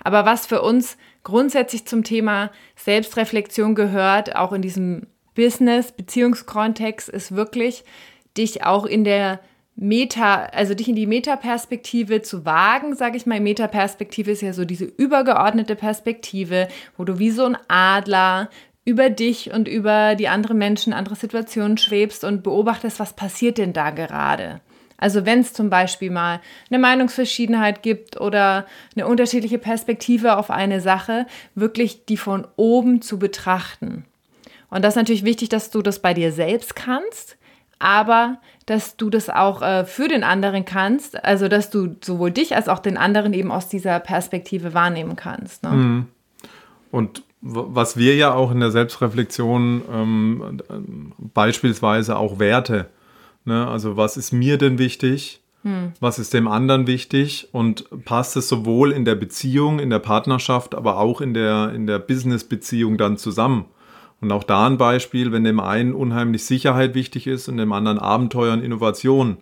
Aber 0.05 0.25
was 0.27 0.47
für 0.47 0.63
uns 0.63 0.97
grundsätzlich 1.23 1.87
zum 1.87 2.05
Thema 2.05 2.51
Selbstreflexion 2.77 3.75
gehört, 3.75 4.37
auch 4.37 4.53
in 4.53 4.63
diesem 4.63 5.07
Business-Beziehungskontext, 5.35 7.09
ist 7.09 7.35
wirklich, 7.35 7.85
dich 8.37 8.65
auch 8.65 8.85
in 8.85 9.05
der 9.05 9.41
Meta, 9.75 10.45
also 10.45 10.75
dich 10.75 10.89
in 10.89 10.97
die 10.97 11.07
Metaperspektive 11.07 12.23
zu 12.23 12.45
wagen, 12.45 12.95
sage 12.95 13.17
ich 13.17 13.27
mal. 13.27 13.41
Metaperspektive 13.41 14.31
ist 14.31 14.43
ja 14.43 14.53
so 14.53 14.65
diese 14.65 14.85
übergeordnete 14.85 15.77
Perspektive, 15.77 16.69
wo 16.97 17.05
du 17.05 17.19
wie 17.19 17.31
so 17.31 17.45
ein 17.45 17.57
Adler 17.69 18.51
über 18.85 19.11
dich 19.11 19.53
und 19.53 19.69
über 19.69 20.15
die 20.15 20.29
anderen 20.29 20.59
Menschen, 20.59 20.93
andere 20.93 21.15
Situationen 21.15 21.79
schwebst 21.79 22.25
und 22.25 22.43
beobachtest, 22.43 23.01
was 23.01 23.15
passiert 23.15 23.59
denn 23.59 23.73
da 23.73 23.91
gerade. 23.91 24.61
Also 24.99 25.27
wenn 25.27 25.41
es 25.41 25.53
zum 25.53 25.69
Beispiel 25.69 26.11
mal 26.11 26.41
eine 26.71 26.79
Meinungsverschiedenheit 26.79 27.83
gibt 27.83 28.21
oder 28.21 28.67
eine 28.95 29.07
unterschiedliche 29.07 29.59
Perspektive 29.59 30.37
auf 30.37 30.51
eine 30.51 30.81
Sache, 30.81 31.27
wirklich 31.57 32.05
die 32.05 32.17
von 32.17 32.47
oben 32.57 33.03
zu 33.03 33.19
betrachten. 33.19 34.05
Und 34.71 34.85
das 34.85 34.93
ist 34.95 34.99
natürlich 34.99 35.25
wichtig, 35.25 35.49
dass 35.49 35.71
du 35.71 35.83
das 35.83 35.99
bei 35.99 36.15
dir 36.15 36.31
selbst 36.33 36.77
kannst, 36.77 37.37
aber 37.83 38.39
dass 38.67 38.97
du 38.97 39.11
das 39.11 39.29
auch 39.29 39.61
äh, 39.61 39.85
für 39.85 40.09
den 40.09 40.25
anderen 40.25 40.65
kannst, 40.65 41.23
also 41.25 41.49
dass 41.49 41.71
du 41.71 41.97
sowohl 42.03 42.31
dich 42.31 42.55
als 42.55 42.69
auch 42.69 42.79
den 42.79 42.97
anderen 42.97 43.33
eben 43.33 43.51
aus 43.51 43.69
dieser 43.69 43.99
Perspektive 44.01 44.73
wahrnehmen 44.73 45.17
kannst. 45.17 45.65
Ne? 45.65 45.71
Mhm. 45.71 46.07
Und 46.91 47.23
was 47.41 47.97
wir 47.97 48.15
ja 48.15 48.33
auch 48.33 48.53
in 48.53 48.61
der 48.61 48.71
Selbstreflexion 48.71 49.83
ähm, 49.93 51.13
beispielsweise 51.35 52.17
auch 52.17 52.39
Werte, 52.39 52.89
ne? 53.45 53.67
also 53.67 53.97
was 53.97 54.17
ist 54.17 54.33
mir 54.33 54.59
denn 54.59 54.79
wichtig, 54.79 55.43
hm. 55.63 55.93
was 56.01 56.19
ist 56.19 56.35
dem 56.35 56.49
anderen 56.49 56.87
wichtig 56.87 57.49
und 57.53 57.87
passt 58.05 58.37
es 58.37 58.49
sowohl 58.49 58.93
in 58.93 59.05
der 59.05 59.15
Beziehung, 59.17 59.79
in 59.81 59.91
der 59.91 59.99
Partnerschaft, 59.99 60.75
aber 60.75 60.99
auch 60.99 61.21
in 61.21 61.35
der, 61.35 61.73
in 61.75 61.87
der 61.87 61.99
Business-Beziehung 61.99 62.97
dann 62.97 63.17
zusammen. 63.17 63.67
Und 64.23 64.31
auch 64.31 64.45
da 64.45 64.67
ein 64.69 64.79
Beispiel, 64.79 65.33
wenn 65.33 65.43
dem 65.43 65.59
einen 65.59 65.95
unheimlich 65.95 66.45
Sicherheit 66.45 66.95
wichtig 66.95 67.27
ist 67.27 67.49
und 67.49 67.57
dem 67.57 67.73
anderen 67.73 67.99
Abenteuer 67.99 68.53
und 68.53 68.63
Innovation, 68.63 69.39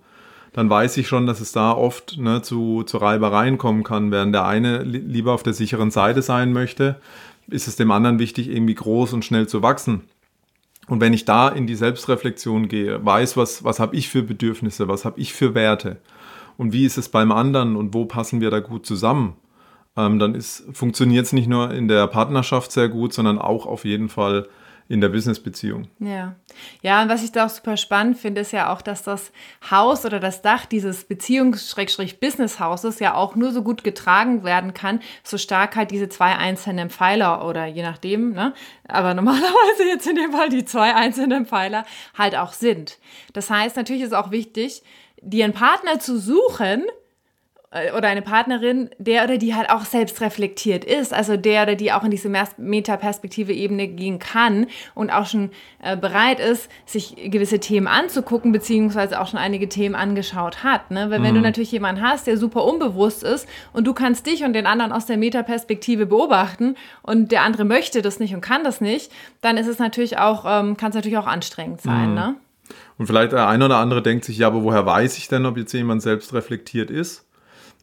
dann 0.55 0.71
weiß 0.71 0.97
ich 0.97 1.07
schon, 1.07 1.27
dass 1.27 1.41
es 1.41 1.53
da 1.53 1.73
oft 1.73 2.17
ne, 2.17 2.41
zu, 2.41 2.83
zu 2.85 2.97
Reibereien 2.97 3.59
kommen 3.59 3.85
kann. 3.85 4.11
Während 4.11 4.35
der 4.35 4.47
eine 4.47 4.83
lieber 4.83 5.35
auf 5.35 5.43
der 5.43 5.53
sicheren 5.53 5.91
Seite 5.91 6.23
sein 6.23 6.55
möchte, 6.55 6.99
ist 7.47 7.69
es 7.69 7.77
dem 7.77 7.91
anderen 7.91 8.19
wichtig, 8.19 8.49
irgendwie 8.49 8.75
groß 8.75 9.13
und 9.13 9.25
schnell 9.25 9.47
zu 9.47 9.63
wachsen. 9.63 10.05
Und 10.89 11.03
wenn 11.03 11.13
ich 11.13 11.27
da 11.27 11.51
in 11.51 11.67
die 11.67 11.77
Selbstreflexion 11.77 12.69
gehe, 12.69 13.05
weiß, 13.05 13.37
was, 13.37 13.63
was 13.63 13.81
habe 13.81 13.95
ich 13.95 14.09
für 14.09 14.23
Bedürfnisse, 14.23 14.89
was 14.89 15.05
habe 15.05 15.21
ich 15.21 15.35
für 15.35 15.55
Werte 15.55 15.99
und 16.57 16.73
wie 16.73 16.87
ist 16.87 16.97
es 16.97 17.11
beim 17.11 17.33
anderen 17.33 17.77
und 17.77 17.93
wo 17.93 18.07
passen 18.07 18.41
wir 18.41 18.51
da 18.51 18.61
gut 18.61 18.87
zusammen, 18.87 19.35
ähm, 19.97 20.19
dann 20.19 20.41
funktioniert 20.73 21.27
es 21.27 21.35
nicht 21.35 21.49
nur 21.49 21.71
in 21.71 21.87
der 21.87 22.07
Partnerschaft 22.07 22.73
sehr 22.73 22.89
gut, 22.89 23.13
sondern 23.13 23.39
auch 23.39 23.67
auf 23.67 23.85
jeden 23.85 24.09
Fall 24.09 24.49
in 24.91 25.01
der 25.01 25.09
Businessbeziehung. 25.09 25.87
Ja. 26.01 26.35
Ja, 26.83 27.01
und 27.01 27.09
was 27.09 27.23
ich 27.23 27.31
da 27.31 27.47
auch 27.47 27.51
super 27.51 27.77
spannend 27.77 28.19
finde, 28.19 28.41
ist 28.41 28.51
ja 28.51 28.73
auch, 28.73 28.83
dass 28.83 29.05
das 29.05 29.31
Haus 29.71 30.05
oder 30.05 30.19
das 30.19 30.43
Dach 30.43 30.67
dieses 30.67 31.05
Beziehungs-Business-Hauses 31.05 32.99
ja 32.99 33.15
auch 33.15 33.37
nur 33.37 33.53
so 33.53 33.63
gut 33.63 33.85
getragen 33.85 34.43
werden 34.43 34.75
kann, 34.75 34.99
so 35.23 35.39
stark 35.39 35.77
halt 35.77 35.93
diese 35.93 36.09
zwei 36.09 36.35
einzelnen 36.37 36.91
Pfeiler 36.91 37.47
oder 37.47 37.67
je 37.67 37.85
nachdem, 37.85 38.33
ne? 38.33 38.53
Aber 38.89 39.15
normalerweise 39.21 39.85
jetzt 39.87 40.09
in 40.09 40.17
dem 40.17 40.33
Fall 40.33 40.49
die 40.49 40.65
zwei 40.65 40.93
einzelnen 40.93 41.47
Pfeiler 41.47 41.87
halt 42.19 42.35
auch 42.35 42.53
sind. 42.53 42.99
Das 43.33 43.49
heißt, 43.49 43.77
natürlich 43.77 44.03
ist 44.03 44.13
auch 44.13 44.33
wichtig, 44.33 44.83
dir 45.23 45.45
einen 45.45 45.55
Partner 45.55 46.01
zu 46.01 46.19
suchen, 46.19 46.83
oder 47.97 48.09
eine 48.09 48.23
Partnerin, 48.23 48.91
der 48.99 49.23
oder 49.23 49.39
die 49.39 49.55
halt 49.55 49.71
auch 49.71 49.85
selbst 49.85 50.21
reflektiert 50.21 50.85
ist, 50.85 51.15
also 51.15 51.37
der 51.37 51.63
oder 51.63 51.77
die 51.77 51.93
auch 51.93 52.03
in 52.03 52.11
diese 52.11 52.29
Metaperspektive-Ebene 52.29 53.87
gehen 53.87 54.19
kann 54.19 54.67
und 54.97 55.11
auch 55.11 55.27
schon 55.27 55.51
äh, 55.81 55.97
bereit 55.97 56.41
ist, 56.41 56.69
sich 56.85 57.15
gewisse 57.31 57.61
Themen 57.61 57.87
anzugucken, 57.87 58.51
beziehungsweise 58.51 59.21
auch 59.21 59.29
schon 59.29 59.39
einige 59.39 59.69
Themen 59.69 59.95
angeschaut 59.95 60.65
hat. 60.65 60.91
Ne? 60.91 61.11
Weil 61.11 61.23
wenn 61.23 61.35
du 61.35 61.39
mhm. 61.39 61.45
natürlich 61.47 61.71
jemanden 61.71 62.03
hast, 62.03 62.27
der 62.27 62.39
super 62.39 62.65
unbewusst 62.65 63.23
ist 63.23 63.49
und 63.73 63.87
du 63.87 63.95
kannst 63.95 64.27
dich 64.27 64.43
und 64.43 64.53
den 64.53 64.67
anderen 64.67 64.91
aus 64.91 65.07
der 65.07 65.17
Metaperspektive 65.17 66.07
beobachten 66.07 66.75
und 67.03 67.31
der 67.31 67.43
andere 67.43 67.65
möchte 67.65 68.03
das 68.03 68.19
nicht 68.19 68.35
und 68.35 68.41
kann 68.41 68.65
das 68.65 68.81
nicht, 68.81 69.13
dann 69.43 69.57
ist 69.57 69.69
es 69.69 69.79
natürlich 69.79 70.19
auch, 70.19 70.45
ähm, 70.45 70.77
kann 70.77 70.89
es 70.89 70.97
natürlich 70.97 71.19
auch 71.19 71.29
anstrengend 71.29 71.83
sein. 71.83 72.11
Mhm. 72.11 72.15
Ne? 72.15 72.35
Und 72.99 73.07
vielleicht 73.07 73.31
der 73.31 73.47
eine 73.47 73.65
oder 73.65 73.77
andere 73.77 74.03
denkt 74.03 74.25
sich, 74.25 74.39
ja, 74.39 74.49
aber 74.49 74.65
woher 74.65 74.85
weiß 74.85 75.19
ich 75.19 75.29
denn, 75.29 75.47
ob 75.47 75.57
jetzt 75.57 75.73
jemand 75.73 76.03
selbst 76.03 76.35
reflektiert 76.35 76.91
ist? 76.91 77.30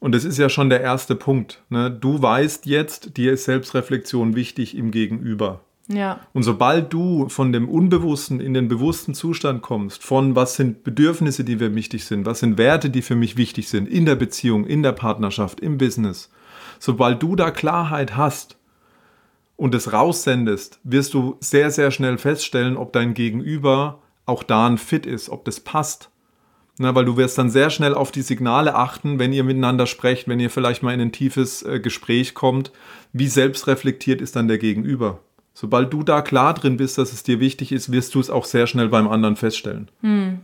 Und 0.00 0.14
das 0.14 0.24
ist 0.24 0.38
ja 0.38 0.48
schon 0.48 0.70
der 0.70 0.80
erste 0.80 1.14
Punkt. 1.16 1.62
Ne? 1.70 1.90
Du 1.90 2.22
weißt 2.22 2.66
jetzt, 2.66 3.16
dir 3.16 3.32
ist 3.32 3.44
Selbstreflexion 3.44 4.36
wichtig 4.36 4.76
im 4.76 4.90
Gegenüber. 4.90 5.60
Ja. 5.88 6.20
Und 6.34 6.42
sobald 6.42 6.92
du 6.92 7.28
von 7.28 7.52
dem 7.52 7.68
Unbewussten 7.68 8.40
in 8.40 8.52
den 8.52 8.68
bewussten 8.68 9.14
Zustand 9.14 9.62
kommst, 9.62 10.04
von 10.04 10.36
was 10.36 10.54
sind 10.54 10.84
Bedürfnisse, 10.84 11.44
die 11.44 11.56
mir 11.56 11.74
wichtig 11.74 12.04
sind, 12.04 12.26
was 12.26 12.40
sind 12.40 12.58
Werte, 12.58 12.90
die 12.90 13.02
für 13.02 13.16
mich 13.16 13.36
wichtig 13.36 13.68
sind, 13.68 13.88
in 13.88 14.04
der 14.04 14.14
Beziehung, 14.14 14.66
in 14.66 14.82
der 14.82 14.92
Partnerschaft, 14.92 15.60
im 15.60 15.78
Business, 15.78 16.30
sobald 16.78 17.22
du 17.22 17.36
da 17.36 17.50
Klarheit 17.50 18.16
hast 18.16 18.58
und 19.56 19.74
es 19.74 19.92
raussendest, 19.92 20.78
wirst 20.84 21.14
du 21.14 21.38
sehr, 21.40 21.70
sehr 21.70 21.90
schnell 21.90 22.18
feststellen, 22.18 22.76
ob 22.76 22.92
dein 22.92 23.14
Gegenüber 23.14 24.02
auch 24.26 24.42
da 24.42 24.66
ein 24.66 24.76
Fit 24.76 25.06
ist, 25.06 25.30
ob 25.30 25.46
das 25.46 25.60
passt. 25.60 26.10
Na, 26.80 26.94
weil 26.94 27.04
du 27.04 27.16
wirst 27.16 27.36
dann 27.36 27.50
sehr 27.50 27.70
schnell 27.70 27.94
auf 27.94 28.12
die 28.12 28.22
Signale 28.22 28.74
achten, 28.74 29.18
wenn 29.18 29.32
ihr 29.32 29.42
miteinander 29.42 29.86
sprecht, 29.86 30.28
wenn 30.28 30.38
ihr 30.38 30.50
vielleicht 30.50 30.82
mal 30.82 30.94
in 30.94 31.00
ein 31.00 31.12
tiefes 31.12 31.62
äh, 31.62 31.80
Gespräch 31.80 32.34
kommt. 32.34 32.70
Wie 33.12 33.26
selbstreflektiert 33.26 34.20
ist 34.20 34.36
dann 34.36 34.48
der 34.48 34.58
Gegenüber? 34.58 35.20
Sobald 35.54 35.92
du 35.92 36.04
da 36.04 36.22
klar 36.22 36.54
drin 36.54 36.76
bist, 36.76 36.98
dass 36.98 37.12
es 37.12 37.24
dir 37.24 37.40
wichtig 37.40 37.72
ist, 37.72 37.90
wirst 37.90 38.14
du 38.14 38.20
es 38.20 38.30
auch 38.30 38.44
sehr 38.44 38.68
schnell 38.68 38.88
beim 38.88 39.08
anderen 39.08 39.34
feststellen. 39.34 39.90
Hm. 40.02 40.38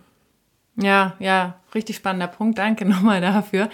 Ja, 0.77 1.15
ja, 1.21 1.55
richtig 1.73 1.97
spannender 1.97 2.27
Punkt. 2.27 2.59
Danke 2.59 2.85
nochmal 2.89 3.21
dafür. 3.21 3.69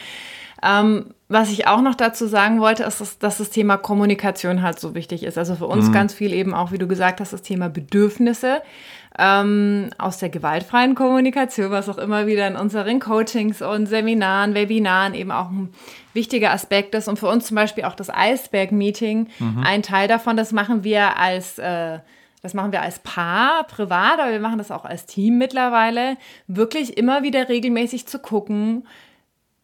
Ähm, 0.62 1.14
was 1.28 1.50
ich 1.50 1.66
auch 1.68 1.80
noch 1.80 1.94
dazu 1.94 2.26
sagen 2.26 2.60
wollte, 2.60 2.82
ist, 2.82 3.00
dass, 3.00 3.18
dass, 3.18 3.38
das 3.38 3.50
Thema 3.50 3.76
Kommunikation 3.76 4.62
halt 4.62 4.80
so 4.80 4.94
wichtig 4.94 5.22
ist. 5.22 5.38
Also 5.38 5.54
für 5.54 5.66
uns 5.66 5.88
mhm. 5.88 5.92
ganz 5.92 6.12
viel 6.12 6.32
eben 6.32 6.54
auch, 6.54 6.72
wie 6.72 6.78
du 6.78 6.88
gesagt 6.88 7.20
hast, 7.20 7.32
das 7.32 7.42
Thema 7.42 7.68
Bedürfnisse 7.68 8.62
ähm, 9.18 9.90
aus 9.96 10.18
der 10.18 10.28
gewaltfreien 10.28 10.94
Kommunikation, 10.94 11.70
was 11.70 11.88
auch 11.88 11.98
immer 11.98 12.26
wieder 12.26 12.48
in 12.48 12.56
unseren 12.56 13.00
Coachings 13.00 13.62
und 13.62 13.86
Seminaren, 13.86 14.54
Webinaren 14.54 15.14
eben 15.14 15.30
auch 15.30 15.50
ein 15.50 15.72
wichtiger 16.14 16.52
Aspekt 16.52 16.94
ist. 16.94 17.08
Und 17.08 17.18
für 17.18 17.28
uns 17.28 17.46
zum 17.46 17.54
Beispiel 17.54 17.84
auch 17.84 17.94
das 17.94 18.10
Eisberg-Meeting 18.10 19.28
mhm. 19.38 19.62
ein 19.64 19.82
Teil 19.82 20.08
davon. 20.08 20.36
Das 20.36 20.52
machen 20.52 20.84
wir 20.84 21.16
als 21.16 21.58
äh, 21.58 22.00
das 22.42 22.54
machen 22.54 22.72
wir 22.72 22.80
als 22.80 23.00
Paar, 23.00 23.64
privat, 23.64 24.18
aber 24.18 24.32
wir 24.32 24.40
machen 24.40 24.58
das 24.58 24.70
auch 24.70 24.86
als 24.86 25.04
Team 25.04 25.36
mittlerweile, 25.36 26.16
wirklich 26.46 26.96
immer 26.96 27.22
wieder 27.22 27.50
regelmäßig 27.50 28.06
zu 28.06 28.18
gucken, 28.18 28.86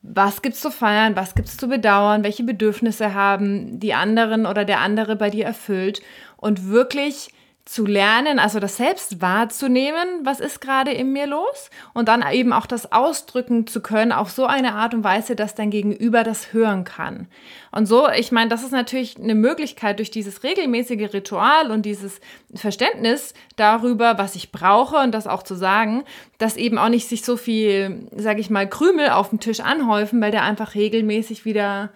was 0.08 0.42
gibt's 0.42 0.60
zu 0.60 0.70
feiern, 0.70 1.16
was 1.16 1.34
gibt's 1.34 1.56
zu 1.56 1.68
bedauern, 1.68 2.24
welche 2.24 2.44
Bedürfnisse 2.44 3.14
haben 3.14 3.80
die 3.80 3.94
anderen 3.94 4.46
oder 4.46 4.64
der 4.64 4.80
andere 4.80 5.16
bei 5.16 5.30
dir 5.30 5.44
erfüllt? 5.44 6.00
Und 6.36 6.68
wirklich 6.68 7.30
zu 7.66 7.84
lernen, 7.84 8.38
also 8.38 8.60
das 8.60 8.76
selbst 8.76 9.20
wahrzunehmen, 9.20 10.20
was 10.22 10.38
ist 10.38 10.60
gerade 10.60 10.92
in 10.92 11.12
mir 11.12 11.26
los 11.26 11.68
und 11.94 12.06
dann 12.06 12.24
eben 12.30 12.52
auch 12.52 12.64
das 12.64 12.92
ausdrücken 12.92 13.66
zu 13.66 13.82
können 13.82 14.12
auf 14.12 14.30
so 14.30 14.46
eine 14.46 14.74
Art 14.74 14.94
und 14.94 15.02
Weise, 15.02 15.34
dass 15.34 15.56
dein 15.56 15.70
Gegenüber 15.70 16.22
das 16.22 16.52
hören 16.52 16.84
kann. 16.84 17.26
Und 17.72 17.86
so, 17.86 18.08
ich 18.08 18.30
meine, 18.30 18.48
das 18.48 18.62
ist 18.62 18.70
natürlich 18.70 19.18
eine 19.18 19.34
Möglichkeit 19.34 19.98
durch 19.98 20.12
dieses 20.12 20.44
regelmäßige 20.44 21.12
Ritual 21.12 21.72
und 21.72 21.82
dieses 21.82 22.20
Verständnis 22.54 23.34
darüber, 23.56 24.16
was 24.16 24.36
ich 24.36 24.52
brauche 24.52 24.98
und 24.98 25.10
das 25.12 25.26
auch 25.26 25.42
zu 25.42 25.56
sagen, 25.56 26.04
dass 26.38 26.56
eben 26.56 26.78
auch 26.78 26.88
nicht 26.88 27.08
sich 27.08 27.24
so 27.24 27.36
viel, 27.36 28.08
sage 28.14 28.40
ich 28.40 28.48
mal, 28.48 28.68
Krümel 28.68 29.10
auf 29.10 29.30
dem 29.30 29.40
Tisch 29.40 29.58
anhäufen, 29.58 30.20
weil 30.20 30.30
der 30.30 30.44
einfach 30.44 30.76
regelmäßig 30.76 31.44
wieder 31.44 31.90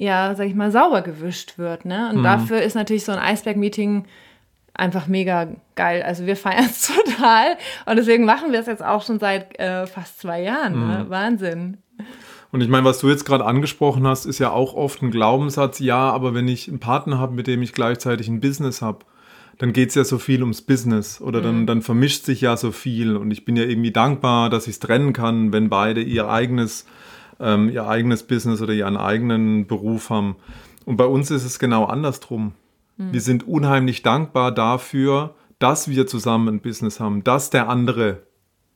ja, 0.00 0.36
sag 0.36 0.46
ich 0.46 0.54
mal, 0.54 0.70
sauber 0.70 1.02
gewischt 1.02 1.58
wird. 1.58 1.84
Ne? 1.84 2.10
Und 2.10 2.18
mhm. 2.18 2.22
dafür 2.22 2.62
ist 2.62 2.74
natürlich 2.74 3.04
so 3.04 3.10
ein 3.10 3.18
Eisberg-Meeting 3.18 4.04
einfach 4.78 5.06
mega 5.06 5.48
geil. 5.74 6.02
Also 6.02 6.24
wir 6.26 6.36
feiern 6.36 6.64
es 6.64 6.82
total 7.04 7.56
und 7.86 7.96
deswegen 7.96 8.24
machen 8.24 8.52
wir 8.52 8.60
es 8.60 8.66
jetzt 8.66 8.84
auch 8.84 9.04
schon 9.04 9.18
seit 9.18 9.58
äh, 9.58 9.86
fast 9.86 10.20
zwei 10.20 10.42
Jahren. 10.42 10.88
Ne? 10.88 11.04
Mhm. 11.04 11.10
Wahnsinn. 11.10 11.76
Und 12.50 12.62
ich 12.62 12.68
meine, 12.68 12.84
was 12.84 12.98
du 13.00 13.10
jetzt 13.10 13.26
gerade 13.26 13.44
angesprochen 13.44 14.06
hast, 14.06 14.24
ist 14.24 14.38
ja 14.38 14.50
auch 14.50 14.72
oft 14.74 15.02
ein 15.02 15.10
Glaubenssatz, 15.10 15.80
ja, 15.80 16.10
aber 16.10 16.32
wenn 16.34 16.48
ich 16.48 16.68
einen 16.68 16.78
Partner 16.78 17.18
habe, 17.18 17.34
mit 17.34 17.46
dem 17.46 17.60
ich 17.60 17.74
gleichzeitig 17.74 18.28
ein 18.28 18.40
Business 18.40 18.80
habe, 18.80 19.04
dann 19.58 19.72
geht 19.72 19.90
es 19.90 19.96
ja 19.96 20.04
so 20.04 20.18
viel 20.18 20.40
ums 20.40 20.62
Business 20.62 21.20
oder 21.20 21.42
dann, 21.42 21.62
mhm. 21.62 21.66
dann 21.66 21.82
vermischt 21.82 22.24
sich 22.24 22.40
ja 22.40 22.56
so 22.56 22.70
viel 22.70 23.16
und 23.16 23.32
ich 23.32 23.44
bin 23.44 23.56
ja 23.56 23.64
irgendwie 23.64 23.90
dankbar, 23.90 24.50
dass 24.50 24.66
ich 24.66 24.74
es 24.74 24.78
trennen 24.78 25.12
kann, 25.12 25.52
wenn 25.52 25.68
beide 25.68 26.00
ihr 26.00 26.28
eigenes, 26.28 26.86
ähm, 27.40 27.68
ihr 27.68 27.86
eigenes 27.86 28.22
Business 28.22 28.62
oder 28.62 28.72
ihren 28.72 28.96
eigenen 28.96 29.66
Beruf 29.66 30.10
haben. 30.10 30.36
Und 30.86 30.96
bei 30.96 31.04
uns 31.04 31.30
ist 31.30 31.44
es 31.44 31.58
genau 31.58 31.84
andersrum. 31.84 32.52
Mhm. 32.98 33.12
Wir 33.12 33.20
sind 33.20 33.48
unheimlich 33.48 34.02
dankbar 34.02 34.52
dafür, 34.52 35.34
dass 35.58 35.88
wir 35.88 36.06
zusammen 36.06 36.48
ein 36.48 36.60
Business 36.60 37.00
haben, 37.00 37.24
dass 37.24 37.50
der 37.50 37.68
andere 37.68 38.22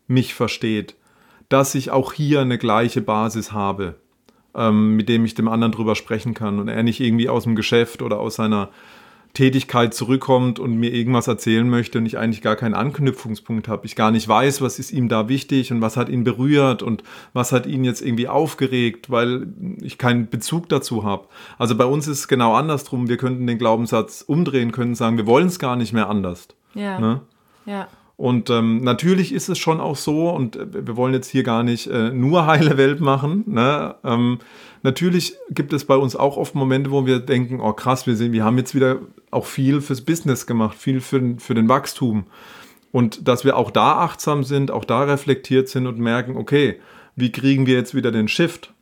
mich 0.07 0.35
versteht, 0.35 0.97
dass 1.49 1.75
ich 1.75 1.91
auch 1.91 2.13
hier 2.13 2.41
eine 2.41 2.59
gleiche 2.59 3.03
Basis 3.03 3.53
habe, 3.53 3.97
ähm, 4.55 4.97
mit 4.97 5.09
dem 5.09 5.25
ich 5.25 5.35
dem 5.35 5.49
anderen 5.49 5.73
drüber 5.73 5.95
sprechen 5.95 6.35
kann 6.35 6.59
und 6.59 6.69
er 6.69 6.83
nicht 6.83 7.01
irgendwie 7.01 7.29
aus 7.29 7.45
dem 7.45 7.55
Geschäft 7.55 8.03
oder 8.03 8.19
aus 8.19 8.37
seiner 8.37 8.71
Tätigkeit 9.35 9.95
zurückkommt 9.95 10.59
und 10.59 10.77
mir 10.77 10.93
irgendwas 10.93 11.27
erzählen 11.27 11.69
möchte 11.69 11.99
und 11.99 12.07
ich 12.07 12.19
eigentlich 12.19 12.43
gar 12.43 12.57
keinen 12.57 12.75
Anknüpfungspunkt 12.75 13.67
habe. 13.67 13.87
Ich 13.87 13.97
gar 13.97 14.11
nicht 14.11 14.29
weiß, 14.29 14.61
was 14.61 14.79
ist 14.79 14.93
ihm 14.93 15.09
da 15.09 15.29
wichtig 15.29 15.73
und 15.73 15.81
was 15.81 15.97
hat 15.97 16.11
ihn 16.11 16.23
berührt 16.23 16.83
und 16.83 17.03
was 17.33 17.53
hat 17.53 17.67
ihn 17.67 17.83
jetzt 17.83 18.03
irgendwie 18.03 18.29
aufgeregt, 18.29 19.11
weil 19.11 19.47
ich 19.81 19.97
keinen 19.97 20.29
Bezug 20.29 20.69
dazu 20.69 21.05
habe. 21.05 21.29
Also 21.57 21.77
bei 21.77 21.87
uns 21.87 22.09
ist 22.09 22.19
es 22.19 22.29
genau 22.29 22.55
andersrum. 22.55 23.09
Wir 23.09 23.17
könnten 23.17 23.47
den 23.47 23.59
Glaubenssatz 23.59 24.23
umdrehen, 24.27 24.71
können 24.71 24.95
sagen, 24.95 25.17
wir 25.17 25.27
wollen 25.27 25.47
es 25.47 25.59
gar 25.59 25.77
nicht 25.77 25.95
mehr 25.95 26.11
anders. 26.11 26.49
Ja. 26.75 27.01
Ne? 27.01 27.21
Ja. 27.65 27.89
Und 28.23 28.51
ähm, 28.51 28.85
natürlich 28.85 29.33
ist 29.33 29.49
es 29.49 29.59
schon 29.59 29.81
auch 29.81 29.97
so, 29.97 30.31
und 30.31 30.55
äh, 30.55 30.87
wir 30.87 30.97
wollen 30.97 31.13
jetzt 31.13 31.27
hier 31.27 31.43
gar 31.43 31.65
nicht 31.65 31.89
äh, 31.89 32.13
nur 32.13 32.47
heile 32.47 32.77
Welt 32.77 33.01
machen. 33.01 33.43
Ne? 33.49 33.97
Ähm, 34.05 34.39
natürlich 34.85 35.35
gibt 35.51 35.73
es 35.73 35.87
bei 35.87 35.97
uns 35.97 36.15
auch 36.15 36.37
oft 36.37 36.55
Momente, 36.55 36.93
wo 36.93 37.05
wir 37.05 37.19
denken, 37.19 37.61
oh 37.61 37.73
krass, 37.73 38.07
wir, 38.07 38.15
sind, 38.15 38.31
wir 38.31 38.45
haben 38.45 38.59
jetzt 38.59 38.77
wieder 38.77 39.01
auch 39.33 39.47
viel 39.47 39.81
fürs 39.81 40.03
Business 40.03 40.47
gemacht, 40.47 40.79
viel 40.79 41.01
für, 41.01 41.35
für 41.39 41.55
den 41.55 41.69
Wachstum. 41.69 42.27
Und 42.93 43.27
dass 43.27 43.45
wir 43.45 43.57
auch 43.57 43.73
da 43.73 43.97
achtsam 43.97 44.45
sind, 44.45 44.71
auch 44.71 44.85
da 44.85 45.03
reflektiert 45.03 45.69
sind 45.69 45.89
und 45.89 45.99
merken, 45.99 46.37
okay, 46.37 46.79
wie 47.17 47.33
kriegen 47.33 47.67
wir 47.67 47.75
jetzt 47.75 47.93
wieder 47.93 48.13
den 48.13 48.29
Shift? 48.29 48.73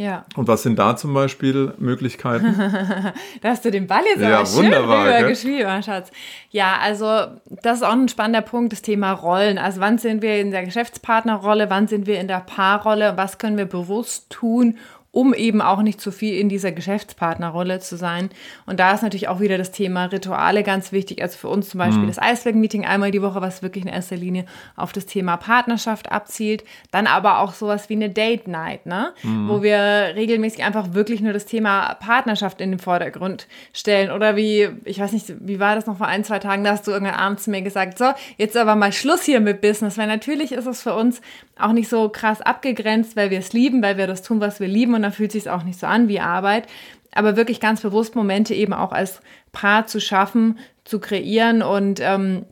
Ja. 0.00 0.24
Und 0.34 0.48
was 0.48 0.62
sind 0.62 0.78
da 0.78 0.96
zum 0.96 1.12
Beispiel 1.12 1.74
Möglichkeiten? 1.76 2.54
da 3.42 3.50
hast 3.50 3.66
du 3.66 3.70
den 3.70 3.86
Ball 3.86 4.02
jetzt 4.06 4.22
ja, 4.22 4.38
aber 4.38 4.46
schön 4.46 4.64
wunderbar, 4.64 5.04
gell? 5.04 5.16
rübergeschrieben, 5.16 5.82
Schatz. 5.82 6.10
Ja, 6.48 6.78
also 6.82 7.26
das 7.62 7.78
ist 7.78 7.82
auch 7.82 7.92
ein 7.92 8.08
spannender 8.08 8.40
Punkt, 8.40 8.72
das 8.72 8.80
Thema 8.80 9.12
Rollen. 9.12 9.58
Also 9.58 9.80
wann 9.80 9.98
sind 9.98 10.22
wir 10.22 10.40
in 10.40 10.52
der 10.52 10.64
Geschäftspartnerrolle, 10.64 11.68
wann 11.68 11.86
sind 11.86 12.06
wir 12.06 12.18
in 12.18 12.28
der 12.28 12.40
Paarrolle, 12.40 13.18
was 13.18 13.36
können 13.36 13.58
wir 13.58 13.66
bewusst 13.66 14.30
tun, 14.30 14.78
um 15.12 15.34
eben 15.34 15.60
auch 15.60 15.82
nicht 15.82 16.00
zu 16.00 16.12
viel 16.12 16.38
in 16.38 16.48
dieser 16.48 16.70
Geschäftspartnerrolle 16.70 17.80
zu 17.80 17.96
sein. 17.96 18.30
Und 18.66 18.78
da 18.78 18.92
ist 18.92 19.02
natürlich 19.02 19.26
auch 19.26 19.40
wieder 19.40 19.58
das 19.58 19.72
Thema 19.72 20.04
Rituale 20.04 20.62
ganz 20.62 20.92
wichtig. 20.92 21.20
Also 21.20 21.36
für 21.36 21.48
uns 21.48 21.68
zum 21.68 21.78
Beispiel 21.78 22.04
mhm. 22.04 22.08
das 22.08 22.20
Eisberg-Meeting 22.20 22.84
einmal 22.84 23.10
die 23.10 23.22
Woche, 23.22 23.40
was 23.40 23.62
wirklich 23.62 23.84
in 23.84 23.90
erster 23.90 24.16
Linie 24.16 24.44
auf 24.76 24.92
das 24.92 25.06
Thema 25.06 25.36
Partnerschaft 25.36 26.12
abzielt. 26.12 26.62
Dann 26.92 27.08
aber 27.08 27.40
auch 27.40 27.54
sowas 27.54 27.88
wie 27.88 27.94
eine 27.94 28.10
Date 28.10 28.46
Night, 28.46 28.86
ne? 28.86 29.12
Mhm. 29.22 29.48
wo 29.48 29.62
wir 29.62 30.12
regelmäßig 30.14 30.62
einfach 30.62 30.94
wirklich 30.94 31.20
nur 31.20 31.32
das 31.32 31.46
Thema 31.46 31.94
Partnerschaft 31.94 32.60
in 32.60 32.70
den 32.70 32.78
Vordergrund 32.78 33.48
stellen. 33.72 34.12
Oder 34.12 34.36
wie, 34.36 34.68
ich 34.84 35.00
weiß 35.00 35.12
nicht, 35.12 35.34
wie 35.40 35.58
war 35.58 35.74
das 35.74 35.86
noch 35.86 35.96
vor 35.96 36.06
ein, 36.06 36.22
zwei 36.22 36.38
Tagen, 36.38 36.62
da 36.62 36.70
hast 36.70 36.86
du 36.86 36.92
irgendwann 36.92 37.16
abends 37.16 37.44
zu 37.44 37.50
mir 37.50 37.62
gesagt, 37.62 37.98
so, 37.98 38.12
jetzt 38.36 38.56
aber 38.56 38.76
mal 38.76 38.92
Schluss 38.92 39.24
hier 39.24 39.40
mit 39.40 39.60
Business, 39.60 39.98
weil 39.98 40.06
natürlich 40.06 40.52
ist 40.52 40.66
es 40.66 40.82
für 40.82 40.94
uns 40.94 41.20
auch 41.58 41.72
nicht 41.72 41.88
so 41.88 42.08
krass 42.08 42.40
abgegrenzt, 42.40 43.16
weil 43.16 43.30
wir 43.30 43.38
es 43.38 43.52
lieben, 43.52 43.82
weil 43.82 43.96
wir 43.96 44.06
das 44.06 44.22
tun, 44.22 44.40
was 44.40 44.60
wir 44.60 44.68
lieben 44.68 44.94
und 45.00 45.04
dann 45.04 45.12
fühlt 45.12 45.34
es 45.34 45.42
sich 45.44 45.50
auch 45.50 45.62
nicht 45.62 45.78
so 45.78 45.86
an 45.86 46.08
wie 46.08 46.20
Arbeit. 46.20 46.66
Aber 47.12 47.36
wirklich 47.36 47.58
ganz 47.58 47.80
bewusst 47.80 48.14
Momente 48.14 48.54
eben 48.54 48.72
auch 48.72 48.92
als 48.92 49.20
Paar 49.52 49.86
zu 49.86 50.00
schaffen, 50.00 50.58
zu 50.84 51.00
kreieren 51.00 51.62
und 51.62 52.00
ähm, 52.00 52.44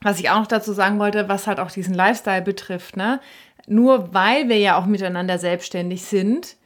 was 0.00 0.20
ich 0.20 0.30
auch 0.30 0.40
noch 0.40 0.46
dazu 0.46 0.72
sagen 0.72 0.98
wollte, 0.98 1.28
was 1.28 1.46
halt 1.46 1.58
auch 1.58 1.70
diesen 1.70 1.94
Lifestyle 1.94 2.42
betrifft, 2.42 2.96
ne? 2.96 3.20
Nur 3.66 4.14
weil 4.14 4.48
wir 4.48 4.58
ja 4.58 4.78
auch 4.78 4.86
miteinander 4.86 5.38
selbstständig 5.38 6.04
sind, 6.04 6.56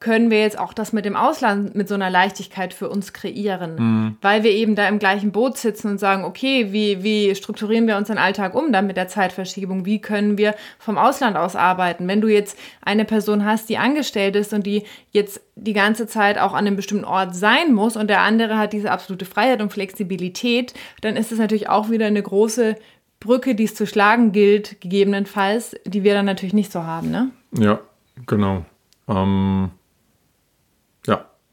können 0.00 0.30
wir 0.30 0.40
jetzt 0.40 0.58
auch 0.58 0.72
das 0.72 0.92
mit 0.92 1.04
dem 1.04 1.16
Ausland 1.16 1.74
mit 1.74 1.88
so 1.88 1.94
einer 1.94 2.08
Leichtigkeit 2.08 2.72
für 2.72 2.88
uns 2.88 3.12
kreieren, 3.12 3.74
mhm. 3.78 4.16
weil 4.20 4.44
wir 4.44 4.52
eben 4.52 4.76
da 4.76 4.86
im 4.86 5.00
gleichen 5.00 5.32
Boot 5.32 5.58
sitzen 5.58 5.88
und 5.88 5.98
sagen, 5.98 6.24
okay, 6.24 6.72
wie, 6.72 7.02
wie 7.02 7.34
strukturieren 7.34 7.88
wir 7.88 7.96
unseren 7.96 8.18
Alltag 8.18 8.54
um 8.54 8.72
dann 8.72 8.86
mit 8.86 8.96
der 8.96 9.08
Zeitverschiebung? 9.08 9.86
Wie 9.86 10.00
können 10.00 10.38
wir 10.38 10.54
vom 10.78 10.98
Ausland 10.98 11.36
aus 11.36 11.56
arbeiten? 11.56 12.06
Wenn 12.06 12.20
du 12.20 12.28
jetzt 12.28 12.56
eine 12.82 13.04
Person 13.04 13.44
hast, 13.44 13.68
die 13.68 13.78
angestellt 13.78 14.36
ist 14.36 14.52
und 14.52 14.66
die 14.66 14.84
jetzt 15.10 15.40
die 15.56 15.72
ganze 15.72 16.06
Zeit 16.06 16.38
auch 16.38 16.52
an 16.52 16.66
einem 16.66 16.76
bestimmten 16.76 17.04
Ort 17.04 17.34
sein 17.34 17.74
muss 17.74 17.96
und 17.96 18.08
der 18.08 18.20
andere 18.20 18.56
hat 18.56 18.72
diese 18.72 18.92
absolute 18.92 19.24
Freiheit 19.24 19.60
und 19.60 19.72
Flexibilität, 19.72 20.74
dann 21.00 21.16
ist 21.16 21.32
es 21.32 21.38
natürlich 21.40 21.68
auch 21.68 21.90
wieder 21.90 22.06
eine 22.06 22.22
große 22.22 22.76
Brücke, 23.18 23.56
die 23.56 23.64
es 23.64 23.74
zu 23.74 23.84
schlagen 23.84 24.30
gilt, 24.30 24.80
gegebenenfalls, 24.80 25.74
die 25.84 26.04
wir 26.04 26.14
dann 26.14 26.26
natürlich 26.26 26.54
nicht 26.54 26.70
so 26.70 26.84
haben, 26.84 27.10
ne? 27.10 27.30
Ja, 27.52 27.80
genau. 28.26 28.64
Ähm 29.08 29.70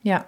ja. 0.06 0.26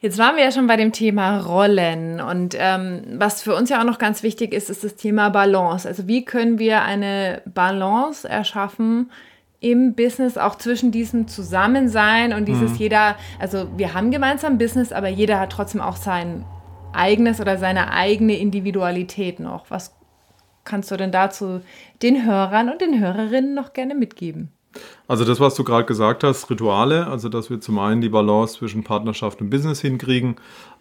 Jetzt 0.00 0.18
waren 0.18 0.36
wir 0.36 0.44
ja 0.44 0.52
schon 0.52 0.68
bei 0.68 0.76
dem 0.76 0.92
Thema 0.92 1.40
Rollen 1.40 2.20
und 2.20 2.54
ähm, 2.56 3.02
was 3.16 3.42
für 3.42 3.56
uns 3.56 3.68
ja 3.68 3.80
auch 3.80 3.84
noch 3.84 3.98
ganz 3.98 4.22
wichtig 4.22 4.54
ist, 4.54 4.70
ist 4.70 4.84
das 4.84 4.94
Thema 4.94 5.28
Balance. 5.30 5.88
Also 5.88 6.06
wie 6.06 6.24
können 6.24 6.60
wir 6.60 6.82
eine 6.82 7.42
Balance 7.44 8.28
erschaffen 8.28 9.10
im 9.58 9.94
Business, 9.94 10.38
auch 10.38 10.54
zwischen 10.54 10.92
diesem 10.92 11.26
Zusammensein 11.26 12.32
und 12.32 12.46
dieses 12.46 12.70
mhm. 12.72 12.76
jeder, 12.76 13.16
also 13.40 13.66
wir 13.76 13.92
haben 13.92 14.12
gemeinsam 14.12 14.56
Business, 14.56 14.92
aber 14.92 15.08
jeder 15.08 15.40
hat 15.40 15.50
trotzdem 15.50 15.80
auch 15.80 15.96
sein 15.96 16.44
eigenes 16.92 17.40
oder 17.40 17.58
seine 17.58 17.92
eigene 17.92 18.38
Individualität 18.38 19.40
noch. 19.40 19.68
Was 19.68 19.96
kannst 20.64 20.92
du 20.92 20.96
denn 20.96 21.10
dazu 21.10 21.60
den 22.02 22.24
Hörern 22.24 22.70
und 22.70 22.80
den 22.80 23.00
Hörerinnen 23.00 23.52
noch 23.52 23.72
gerne 23.72 23.96
mitgeben? 23.96 24.52
Also 25.06 25.24
das, 25.24 25.40
was 25.40 25.54
du 25.54 25.64
gerade 25.64 25.86
gesagt 25.86 26.24
hast, 26.24 26.50
Rituale, 26.50 27.06
also 27.06 27.28
dass 27.28 27.50
wir 27.50 27.60
zum 27.60 27.78
einen 27.78 28.00
die 28.00 28.08
Balance 28.08 28.58
zwischen 28.58 28.84
Partnerschaft 28.84 29.40
und 29.40 29.50
Business 29.50 29.80
hinkriegen 29.80 30.36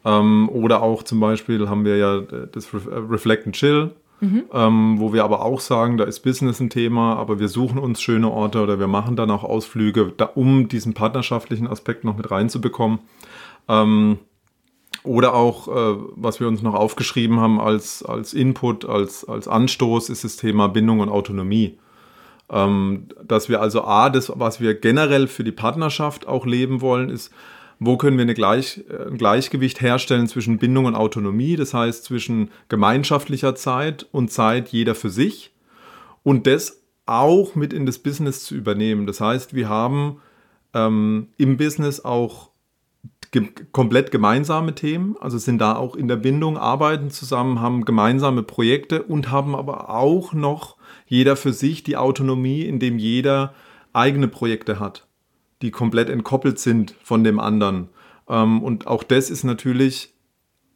ähm, 0.05 0.49
oder 0.49 0.81
auch 0.81 1.03
zum 1.03 1.19
Beispiel 1.19 1.69
haben 1.69 1.86
wir 1.86 1.97
ja 1.97 2.19
das 2.19 2.69
Reflect 2.73 3.45
and 3.45 3.55
Chill, 3.55 3.91
mhm. 4.19 4.43
ähm, 4.53 4.95
wo 4.99 5.13
wir 5.13 5.23
aber 5.23 5.43
auch 5.43 5.60
sagen, 5.60 5.97
da 5.97 6.03
ist 6.03 6.19
Business 6.21 6.60
ein 6.60 6.69
Thema, 6.69 7.15
aber 7.15 7.39
wir 7.39 7.47
suchen 7.47 7.79
uns 7.79 8.01
schöne 8.01 8.29
Orte 8.29 8.62
oder 8.62 8.79
wir 8.79 8.88
machen 8.88 9.15
dann 9.15 9.31
auch 9.31 9.43
Ausflüge, 9.43 10.13
da, 10.15 10.25
um 10.25 10.67
diesen 10.67 10.93
partnerschaftlichen 10.93 11.67
Aspekt 11.67 12.03
noch 12.03 12.17
mit 12.17 12.29
reinzubekommen. 12.29 12.99
Ähm, 13.69 14.19
oder 15.03 15.33
auch, 15.33 15.67
äh, 15.67 15.97
was 16.15 16.39
wir 16.39 16.47
uns 16.47 16.62
noch 16.62 16.73
aufgeschrieben 16.73 17.39
haben 17.39 17.62
als, 17.62 18.03
als 18.03 18.33
Input, 18.33 18.86
als, 18.86 19.27
als 19.27 19.47
Anstoß, 19.47 20.10
ist 20.10 20.23
das 20.23 20.36
Thema 20.36 20.67
Bindung 20.67 20.99
und 20.99 21.10
Autonomie. 21.10 21.77
Ähm, 22.49 23.07
dass 23.23 23.49
wir 23.49 23.62
also 23.62 23.83
A, 23.83 24.10
das, 24.10 24.31
was 24.36 24.62
wir 24.62 24.73
generell 24.73 25.27
für 25.27 25.43
die 25.43 25.51
Partnerschaft 25.51 26.27
auch 26.27 26.45
leben 26.45 26.81
wollen, 26.81 27.10
ist, 27.10 27.31
wo 27.79 27.97
können 27.97 28.17
wir 28.17 28.23
eine 28.23 28.33
Gleich, 28.33 28.83
äh, 28.89 29.07
ein 29.07 29.17
Gleichgewicht 29.17 29.81
herstellen 29.81 30.27
zwischen 30.27 30.57
Bindung 30.57 30.86
und 30.86 30.95
Autonomie, 30.95 31.55
das 31.55 31.73
heißt 31.73 32.03
zwischen 32.03 32.49
gemeinschaftlicher 32.69 33.55
Zeit 33.55 34.07
und 34.12 34.31
Zeit 34.31 34.69
jeder 34.69 34.95
für 34.95 35.10
sich 35.10 35.53
und 36.23 36.47
das 36.47 36.81
auch 37.05 37.55
mit 37.55 37.73
in 37.73 37.86
das 37.86 37.99
Business 37.99 38.43
zu 38.43 38.55
übernehmen. 38.55 39.07
Das 39.07 39.21
heißt, 39.21 39.53
wir 39.53 39.69
haben 39.69 40.19
ähm, 40.73 41.29
im 41.38 41.57
Business 41.57 42.03
auch 42.03 42.51
ge 43.31 43.49
komplett 43.71 44.12
gemeinsame 44.12 44.73
Themen, 44.73 45.15
also 45.19 45.38
sind 45.38 45.60
da 45.60 45.75
auch 45.75 45.95
in 45.95 46.07
der 46.07 46.15
Bindung, 46.15 46.57
arbeiten 46.57 47.10
zusammen, 47.12 47.62
haben 47.62 47.86
gemeinsame 47.86 48.43
Projekte 48.43 49.03
und 49.03 49.31
haben 49.31 49.55
aber 49.55 49.89
auch 49.89 50.33
noch 50.33 50.76
jeder 51.08 51.36
für 51.36 51.54
sich 51.54 51.84
die 51.84 51.98
Autonomie, 51.98 52.63
indem 52.63 53.00
jeder 53.00 53.54
eigene 53.93 54.28
Projekte 54.28 54.80
hat, 54.80 55.08
die 55.62 55.72
komplett 55.72 56.10
entkoppelt 56.10 56.60
sind 56.60 56.96
von 57.04 57.24
dem 57.24 57.39
anderen. 57.39 57.89
Ähm, 58.30 58.62
und 58.62 58.88
auch 58.88 59.04
das 59.04 59.30
ist 59.30 59.43
natürlich 59.43 60.13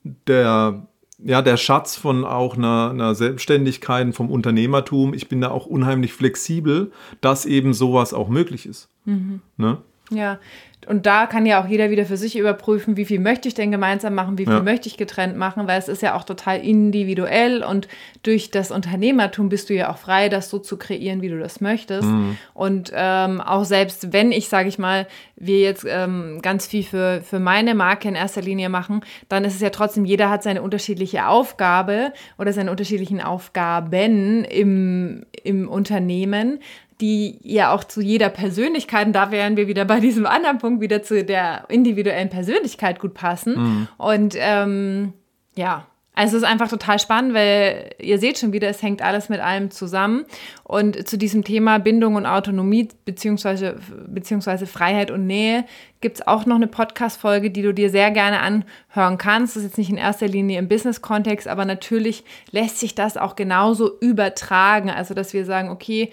der, 0.03 0.87
ja, 1.19 1.41
der 1.41 1.57
Schatz 1.57 1.95
von 1.95 2.25
auch 2.25 2.57
einer, 2.57 2.89
einer 2.91 3.15
Selbstständigkeit, 3.15 4.15
vom 4.15 4.31
Unternehmertum. 4.31 5.13
Ich 5.13 5.29
bin 5.29 5.41
da 5.41 5.51
auch 5.51 5.65
unheimlich 5.65 6.13
flexibel, 6.13 6.91
dass 7.19 7.45
eben 7.45 7.73
sowas 7.73 8.13
auch 8.13 8.29
möglich 8.29 8.65
ist. 8.65 8.89
Mhm. 9.05 9.41
Ne? 9.57 9.77
Ja, 10.09 10.39
und 10.87 11.05
da 11.05 11.27
kann 11.27 11.45
ja 11.45 11.61
auch 11.61 11.67
jeder 11.67 11.89
wieder 11.91 12.05
für 12.05 12.17
sich 12.17 12.37
überprüfen, 12.37 12.97
wie 12.97 13.05
viel 13.05 13.19
möchte 13.19 13.47
ich 13.47 13.53
denn 13.53 13.71
gemeinsam 13.71 14.15
machen, 14.15 14.37
wie 14.37 14.45
viel 14.45 14.55
ja. 14.55 14.63
möchte 14.63 14.87
ich 14.87 14.97
getrennt 14.97 15.37
machen, 15.37 15.67
weil 15.67 15.77
es 15.77 15.87
ist 15.87 16.01
ja 16.01 16.15
auch 16.15 16.23
total 16.23 16.59
individuell 16.59 17.63
und 17.63 17.87
durch 18.23 18.49
das 18.51 18.71
Unternehmertum 18.71 19.49
bist 19.49 19.69
du 19.69 19.75
ja 19.75 19.91
auch 19.91 19.97
frei, 19.97 20.29
das 20.29 20.49
so 20.49 20.59
zu 20.59 20.77
kreieren, 20.77 21.21
wie 21.21 21.29
du 21.29 21.39
das 21.39 21.61
möchtest. 21.61 22.07
Mhm. 22.07 22.37
Und 22.53 22.91
ähm, 22.95 23.41
auch 23.41 23.63
selbst 23.63 24.11
wenn 24.11 24.31
ich, 24.31 24.49
sage 24.49 24.69
ich 24.69 24.79
mal, 24.79 25.07
wir 25.35 25.59
jetzt 25.59 25.85
ähm, 25.87 26.39
ganz 26.41 26.67
viel 26.67 26.83
für, 26.83 27.21
für 27.21 27.39
meine 27.39 27.75
Marke 27.75 28.07
in 28.07 28.15
erster 28.15 28.41
Linie 28.41 28.69
machen, 28.69 29.01
dann 29.29 29.45
ist 29.45 29.55
es 29.55 29.61
ja 29.61 29.69
trotzdem, 29.69 30.05
jeder 30.05 30.29
hat 30.29 30.43
seine 30.43 30.61
unterschiedliche 30.61 31.27
Aufgabe 31.27 32.13
oder 32.37 32.53
seine 32.53 32.71
unterschiedlichen 32.71 33.21
Aufgaben 33.21 34.43
im, 34.45 35.25
im 35.43 35.67
Unternehmen 35.67 36.59
die 37.01 37.39
ja 37.41 37.73
auch 37.73 37.83
zu 37.83 38.01
jeder 38.01 38.29
Persönlichkeit, 38.29 39.07
und 39.07 39.13
da 39.13 39.31
wären 39.31 39.57
wir 39.57 39.67
wieder 39.67 39.85
bei 39.85 39.99
diesem 39.99 40.25
anderen 40.25 40.59
Punkt, 40.59 40.81
wieder 40.81 41.03
zu 41.03 41.23
der 41.23 41.65
individuellen 41.69 42.29
Persönlichkeit 42.29 42.99
gut 42.99 43.13
passen. 43.13 43.55
Mhm. 43.55 43.87
Und 43.97 44.35
ähm, 44.37 45.13
ja, 45.55 45.87
also 46.13 46.37
es 46.37 46.43
ist 46.43 46.49
einfach 46.49 46.67
total 46.67 46.99
spannend, 46.99 47.33
weil 47.33 47.91
ihr 47.99 48.19
seht 48.19 48.37
schon 48.37 48.53
wieder, 48.53 48.67
es 48.67 48.81
hängt 48.81 49.01
alles 49.01 49.29
mit 49.29 49.39
allem 49.39 49.71
zusammen. 49.71 50.25
Und 50.71 51.05
zu 51.05 51.17
diesem 51.17 51.43
Thema 51.43 51.79
Bindung 51.79 52.15
und 52.15 52.25
Autonomie 52.25 52.87
beziehungsweise, 53.03 53.75
beziehungsweise 54.07 54.65
Freiheit 54.65 55.11
und 55.11 55.27
Nähe 55.27 55.65
gibt 55.99 56.17
es 56.17 56.27
auch 56.27 56.45
noch 56.45 56.55
eine 56.55 56.67
Podcast-Folge, 56.67 57.51
die 57.51 57.61
du 57.61 57.73
dir 57.73 57.89
sehr 57.89 58.09
gerne 58.09 58.39
anhören 58.39 59.17
kannst. 59.17 59.55
Das 59.55 59.63
ist 59.63 59.69
jetzt 59.69 59.77
nicht 59.77 59.89
in 59.89 59.97
erster 59.97 60.27
Linie 60.27 60.57
im 60.59 60.67
Business-Kontext, 60.67 61.47
aber 61.47 61.65
natürlich 61.65 62.23
lässt 62.51 62.79
sich 62.79 62.95
das 62.95 63.17
auch 63.17 63.35
genauso 63.35 63.99
übertragen. 63.99 64.89
Also, 64.89 65.13
dass 65.13 65.33
wir 65.33 65.45
sagen, 65.45 65.69
okay, 65.69 66.09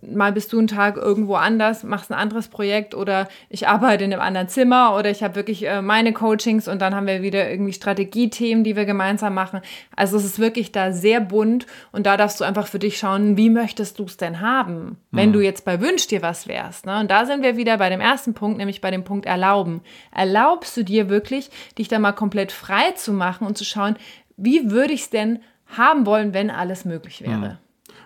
mal 0.00 0.32
bist 0.32 0.52
du 0.52 0.58
einen 0.58 0.68
Tag 0.68 0.96
irgendwo 0.96 1.34
anders, 1.34 1.82
machst 1.82 2.10
ein 2.10 2.18
anderes 2.18 2.48
Projekt 2.48 2.94
oder 2.94 3.28
ich 3.50 3.68
arbeite 3.68 4.04
in 4.04 4.12
einem 4.12 4.22
anderen 4.22 4.48
Zimmer 4.48 4.96
oder 4.96 5.10
ich 5.10 5.22
habe 5.22 5.34
wirklich 5.34 5.66
äh, 5.66 5.82
meine 5.82 6.12
Coachings 6.12 6.68
und 6.68 6.80
dann 6.80 6.94
haben 6.94 7.06
wir 7.06 7.20
wieder 7.20 7.50
irgendwie 7.50 7.72
Strategiethemen, 7.72 8.64
die 8.64 8.76
wir 8.76 8.86
gemeinsam 8.86 9.34
machen. 9.34 9.60
Also, 9.94 10.16
es 10.16 10.24
ist 10.24 10.38
wirklich 10.38 10.72
da 10.72 10.92
sehr 10.92 11.20
bunt 11.20 11.66
und 11.92 12.06
da 12.06 12.16
darfst 12.16 12.40
du 12.40 12.44
einfach 12.44 12.68
für 12.68 12.78
dich 12.78 12.96
schauen, 12.96 13.36
wie 13.36 13.50
möchtest 13.50 13.87
du 13.94 14.04
es 14.04 14.16
denn 14.16 14.40
haben, 14.40 14.96
wenn 15.10 15.30
mhm. 15.30 15.32
du 15.34 15.40
jetzt 15.40 15.64
bei 15.64 15.80
Wünsch 15.80 16.06
dir 16.06 16.22
was 16.22 16.48
wärst. 16.48 16.86
Ne? 16.86 17.00
Und 17.00 17.10
da 17.10 17.26
sind 17.26 17.42
wir 17.42 17.56
wieder 17.56 17.78
bei 17.78 17.90
dem 17.90 18.00
ersten 18.00 18.34
Punkt, 18.34 18.58
nämlich 18.58 18.80
bei 18.80 18.90
dem 18.90 19.04
Punkt 19.04 19.26
erlauben. 19.26 19.80
Erlaubst 20.14 20.76
du 20.76 20.84
dir 20.84 21.08
wirklich, 21.08 21.50
dich 21.78 21.88
da 21.88 21.98
mal 21.98 22.12
komplett 22.12 22.52
frei 22.52 22.92
zu 22.92 23.12
machen 23.12 23.46
und 23.46 23.58
zu 23.58 23.64
schauen, 23.64 23.96
wie 24.36 24.70
würde 24.70 24.92
ich 24.92 25.02
es 25.02 25.10
denn 25.10 25.40
haben 25.66 26.06
wollen, 26.06 26.32
wenn 26.32 26.50
alles 26.50 26.84
möglich 26.84 27.22
wäre? 27.22 27.36
Mhm. 27.36 27.58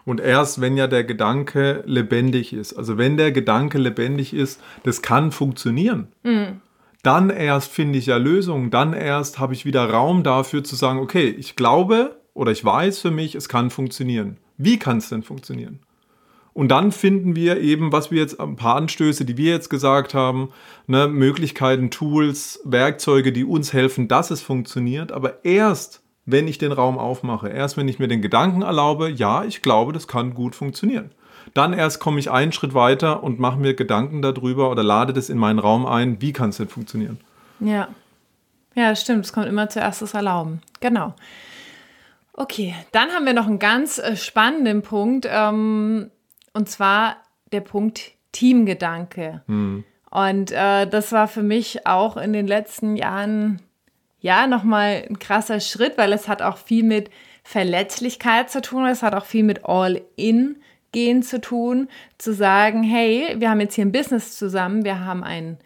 Und 0.04 0.20
erst 0.20 0.60
wenn 0.60 0.76
ja 0.76 0.86
der 0.86 1.04
Gedanke 1.04 1.84
lebendig 1.86 2.52
ist, 2.52 2.74
also 2.74 2.98
wenn 2.98 3.16
der 3.16 3.30
Gedanke 3.30 3.78
lebendig 3.78 4.34
ist, 4.34 4.60
das 4.82 5.02
kann 5.02 5.30
funktionieren. 5.30 6.08
Mhm. 6.24 6.60
Dann 7.02 7.30
erst 7.30 7.72
finde 7.72 7.98
ich 7.98 8.06
ja 8.06 8.16
Lösungen, 8.16 8.70
dann 8.70 8.92
erst 8.92 9.38
habe 9.38 9.54
ich 9.54 9.64
wieder 9.64 9.88
Raum 9.88 10.22
dafür 10.22 10.62
zu 10.62 10.76
sagen, 10.76 10.98
okay, 10.98 11.28
ich 11.28 11.56
glaube 11.56 12.16
oder 12.34 12.52
ich 12.52 12.64
weiß 12.64 13.00
für 13.00 13.10
mich, 13.10 13.34
es 13.34 13.48
kann 13.48 13.70
funktionieren. 13.70 14.38
Wie 14.64 14.78
kann 14.78 14.98
es 14.98 15.08
denn 15.08 15.22
funktionieren? 15.22 15.80
Und 16.54 16.68
dann 16.68 16.92
finden 16.92 17.34
wir 17.34 17.60
eben, 17.60 17.92
was 17.92 18.10
wir 18.10 18.20
jetzt, 18.20 18.38
ein 18.38 18.56
paar 18.56 18.76
Anstöße, 18.76 19.24
die 19.24 19.38
wir 19.38 19.52
jetzt 19.52 19.70
gesagt 19.70 20.12
haben, 20.12 20.50
ne, 20.86 21.08
Möglichkeiten, 21.08 21.90
Tools, 21.90 22.60
Werkzeuge, 22.64 23.32
die 23.32 23.44
uns 23.44 23.72
helfen, 23.72 24.06
dass 24.06 24.30
es 24.30 24.42
funktioniert. 24.42 25.12
Aber 25.12 25.44
erst, 25.44 26.02
wenn 26.26 26.46
ich 26.46 26.58
den 26.58 26.72
Raum 26.72 26.98
aufmache, 26.98 27.48
erst 27.48 27.78
wenn 27.78 27.88
ich 27.88 27.98
mir 27.98 28.08
den 28.08 28.20
Gedanken 28.20 28.62
erlaube, 28.62 29.08
ja, 29.08 29.44
ich 29.44 29.62
glaube, 29.62 29.92
das 29.92 30.06
kann 30.06 30.34
gut 30.34 30.54
funktionieren. 30.54 31.10
Dann 31.54 31.72
erst 31.72 32.00
komme 32.00 32.20
ich 32.20 32.30
einen 32.30 32.52
Schritt 32.52 32.74
weiter 32.74 33.22
und 33.22 33.38
mache 33.40 33.58
mir 33.58 33.74
Gedanken 33.74 34.22
darüber 34.22 34.70
oder 34.70 34.82
lade 34.82 35.12
das 35.12 35.30
in 35.30 35.38
meinen 35.38 35.58
Raum 35.58 35.86
ein, 35.86 36.20
wie 36.20 36.32
kann 36.32 36.50
es 36.50 36.58
denn 36.58 36.68
funktionieren. 36.68 37.18
Ja. 37.60 37.88
Ja, 38.74 38.94
stimmt. 38.94 39.24
Es 39.24 39.32
kommt 39.32 39.46
immer 39.46 39.68
zuerst 39.68 40.02
das 40.02 40.14
Erlauben. 40.14 40.62
Genau. 40.80 41.14
Okay, 42.34 42.74
dann 42.92 43.10
haben 43.10 43.26
wir 43.26 43.34
noch 43.34 43.46
einen 43.46 43.58
ganz 43.58 43.98
äh, 43.98 44.16
spannenden 44.16 44.82
Punkt. 44.82 45.26
Ähm, 45.30 46.10
und 46.54 46.68
zwar 46.68 47.16
der 47.52 47.60
Punkt 47.60 48.12
Teamgedanke. 48.32 49.42
Mhm. 49.46 49.84
Und 50.10 50.52
äh, 50.52 50.86
das 50.86 51.12
war 51.12 51.28
für 51.28 51.42
mich 51.42 51.86
auch 51.86 52.16
in 52.16 52.32
den 52.32 52.46
letzten 52.46 52.96
Jahren 52.96 53.62
ja 54.20 54.46
nochmal 54.46 55.06
ein 55.08 55.18
krasser 55.18 55.60
Schritt, 55.60 55.98
weil 55.98 56.12
es 56.12 56.28
hat 56.28 56.42
auch 56.42 56.56
viel 56.56 56.84
mit 56.84 57.10
Verletzlichkeit 57.42 58.50
zu 58.50 58.62
tun, 58.62 58.86
es 58.86 59.02
hat 59.02 59.14
auch 59.14 59.24
viel 59.24 59.42
mit 59.42 59.64
All-In 59.64 60.56
gehen 60.92 61.22
zu 61.22 61.40
tun, 61.40 61.88
zu 62.18 62.32
sagen, 62.32 62.82
hey, 62.82 63.34
wir 63.38 63.50
haben 63.50 63.60
jetzt 63.60 63.74
hier 63.74 63.84
ein 63.84 63.92
Business 63.92 64.36
zusammen, 64.36 64.84
wir 64.84 65.04
haben 65.04 65.24
ein, 65.24 65.58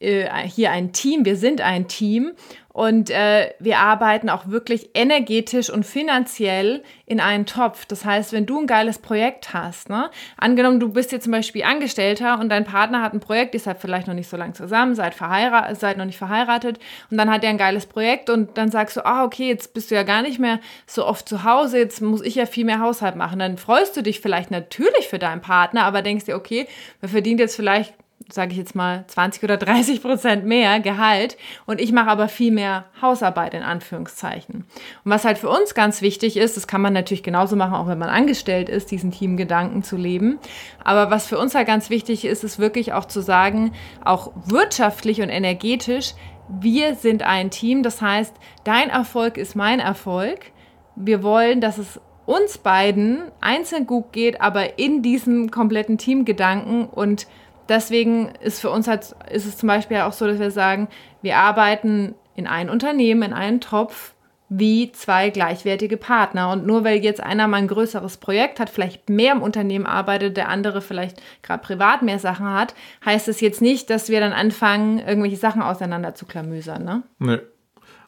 äh, 0.00 0.28
hier 0.46 0.70
ein 0.70 0.92
Team, 0.92 1.24
wir 1.24 1.36
sind 1.36 1.60
ein 1.60 1.88
Team 1.88 2.32
und 2.74 3.08
äh, 3.08 3.54
wir 3.60 3.78
arbeiten 3.78 4.28
auch 4.28 4.48
wirklich 4.48 4.90
energetisch 4.94 5.70
und 5.70 5.86
finanziell 5.86 6.82
in 7.06 7.20
einen 7.20 7.46
Topf. 7.46 7.86
Das 7.86 8.04
heißt, 8.04 8.32
wenn 8.32 8.46
du 8.46 8.58
ein 8.58 8.66
geiles 8.66 8.98
Projekt 8.98 9.54
hast, 9.54 9.90
ne, 9.90 10.10
angenommen, 10.36 10.80
du 10.80 10.88
bist 10.88 11.12
jetzt 11.12 11.22
zum 11.22 11.30
Beispiel 11.30 11.62
Angestellter 11.62 12.40
und 12.40 12.48
dein 12.48 12.64
Partner 12.64 13.00
hat 13.00 13.12
ein 13.12 13.20
Projekt, 13.20 13.54
ihr 13.54 13.60
seid 13.60 13.78
vielleicht 13.80 14.08
noch 14.08 14.14
nicht 14.14 14.28
so 14.28 14.36
lange 14.36 14.54
zusammen, 14.54 14.96
seid, 14.96 15.14
verheiratet, 15.14 15.78
seid 15.78 15.98
noch 15.98 16.04
nicht 16.04 16.18
verheiratet 16.18 16.80
und 17.12 17.16
dann 17.16 17.30
hat 17.30 17.44
er 17.44 17.50
ein 17.50 17.58
geiles 17.58 17.86
Projekt 17.86 18.28
und 18.28 18.58
dann 18.58 18.72
sagst 18.72 18.96
du, 18.96 19.06
ah, 19.06 19.22
okay, 19.22 19.46
jetzt 19.46 19.72
bist 19.72 19.92
du 19.92 19.94
ja 19.94 20.02
gar 20.02 20.22
nicht 20.22 20.40
mehr 20.40 20.58
so 20.84 21.06
oft 21.06 21.28
zu 21.28 21.44
Hause, 21.44 21.78
jetzt 21.78 22.02
muss 22.02 22.22
ich 22.22 22.34
ja 22.34 22.44
viel 22.44 22.64
mehr 22.64 22.80
Haushalt 22.80 23.14
machen. 23.14 23.38
Dann 23.38 23.56
freust 23.56 23.96
du 23.96 24.02
dich 24.02 24.18
vielleicht 24.18 24.50
natürlich 24.50 25.06
für 25.06 25.20
deinen 25.20 25.42
Partner, 25.42 25.84
aber 25.84 26.02
denkst 26.02 26.24
dir, 26.24 26.34
okay, 26.34 26.66
wer 27.00 27.08
verdient 27.08 27.38
jetzt 27.38 27.54
vielleicht 27.54 27.94
sage 28.30 28.52
ich 28.52 28.58
jetzt 28.58 28.74
mal, 28.74 29.04
20 29.06 29.42
oder 29.42 29.56
30 29.56 30.02
Prozent 30.02 30.46
mehr 30.46 30.80
Gehalt 30.80 31.36
und 31.66 31.80
ich 31.80 31.92
mache 31.92 32.08
aber 32.08 32.28
viel 32.28 32.52
mehr 32.52 32.86
Hausarbeit 33.00 33.54
in 33.54 33.62
Anführungszeichen. 33.62 34.64
Und 35.04 35.10
was 35.10 35.24
halt 35.24 35.38
für 35.38 35.48
uns 35.48 35.74
ganz 35.74 36.00
wichtig 36.00 36.36
ist, 36.36 36.56
das 36.56 36.66
kann 36.66 36.80
man 36.80 36.92
natürlich 36.92 37.22
genauso 37.22 37.54
machen, 37.56 37.74
auch 37.74 37.86
wenn 37.86 37.98
man 37.98 38.08
angestellt 38.08 38.68
ist, 38.68 38.90
diesen 38.90 39.10
Teamgedanken 39.10 39.82
zu 39.82 39.96
leben. 39.96 40.38
Aber 40.82 41.10
was 41.10 41.26
für 41.26 41.38
uns 41.38 41.54
halt 41.54 41.66
ganz 41.66 41.90
wichtig 41.90 42.24
ist, 42.24 42.44
ist 42.44 42.58
wirklich 42.58 42.92
auch 42.92 43.04
zu 43.04 43.20
sagen, 43.20 43.72
auch 44.04 44.32
wirtschaftlich 44.46 45.20
und 45.20 45.28
energetisch, 45.28 46.14
wir 46.48 46.94
sind 46.94 47.22
ein 47.22 47.50
Team. 47.50 47.82
Das 47.82 48.00
heißt, 48.00 48.34
dein 48.64 48.90
Erfolg 48.90 49.36
ist 49.36 49.54
mein 49.54 49.80
Erfolg. 49.80 50.52
Wir 50.96 51.22
wollen, 51.22 51.60
dass 51.60 51.78
es 51.78 52.00
uns 52.26 52.58
beiden 52.58 53.30
einzeln 53.40 53.86
gut 53.86 54.12
geht, 54.12 54.40
aber 54.40 54.78
in 54.78 55.02
diesem 55.02 55.50
kompletten 55.50 55.98
Teamgedanken 55.98 56.86
und 56.86 57.26
deswegen 57.68 58.30
ist 58.40 58.60
für 58.60 58.70
uns 58.70 58.88
halt, 58.88 59.14
ist 59.30 59.46
es 59.46 59.56
zum 59.56 59.66
Beispiel 59.66 59.98
auch 59.98 60.12
so, 60.12 60.26
dass 60.26 60.38
wir 60.38 60.50
sagen, 60.50 60.88
wir 61.22 61.36
arbeiten 61.38 62.14
in 62.34 62.46
ein 62.46 62.70
Unternehmen, 62.70 63.22
in 63.22 63.32
einen 63.32 63.60
Topf 63.60 64.14
wie 64.48 64.92
zwei 64.92 65.30
gleichwertige 65.30 65.96
Partner. 65.96 66.50
Und 66.52 66.66
nur 66.66 66.84
weil 66.84 66.98
jetzt 66.98 67.22
einer 67.22 67.48
mal 67.48 67.58
ein 67.58 67.68
größeres 67.68 68.18
Projekt 68.18 68.60
hat, 68.60 68.70
vielleicht 68.70 69.08
mehr 69.08 69.32
im 69.32 69.42
Unternehmen 69.42 69.86
arbeitet, 69.86 70.36
der 70.36 70.48
andere 70.48 70.80
vielleicht 70.80 71.20
gerade 71.42 71.62
privat 71.62 72.02
mehr 72.02 72.18
Sachen 72.18 72.52
hat, 72.52 72.74
heißt 73.04 73.28
es 73.28 73.40
jetzt 73.40 73.62
nicht, 73.62 73.90
dass 73.90 74.08
wir 74.08 74.20
dann 74.20 74.32
anfangen, 74.32 74.98
irgendwelche 74.98 75.36
Sachen 75.36 75.62
auseinander 75.62 76.14
zu 76.14 76.26
klamüsern. 76.26 76.84
Ne? 76.84 77.02
Nee. 77.18 77.38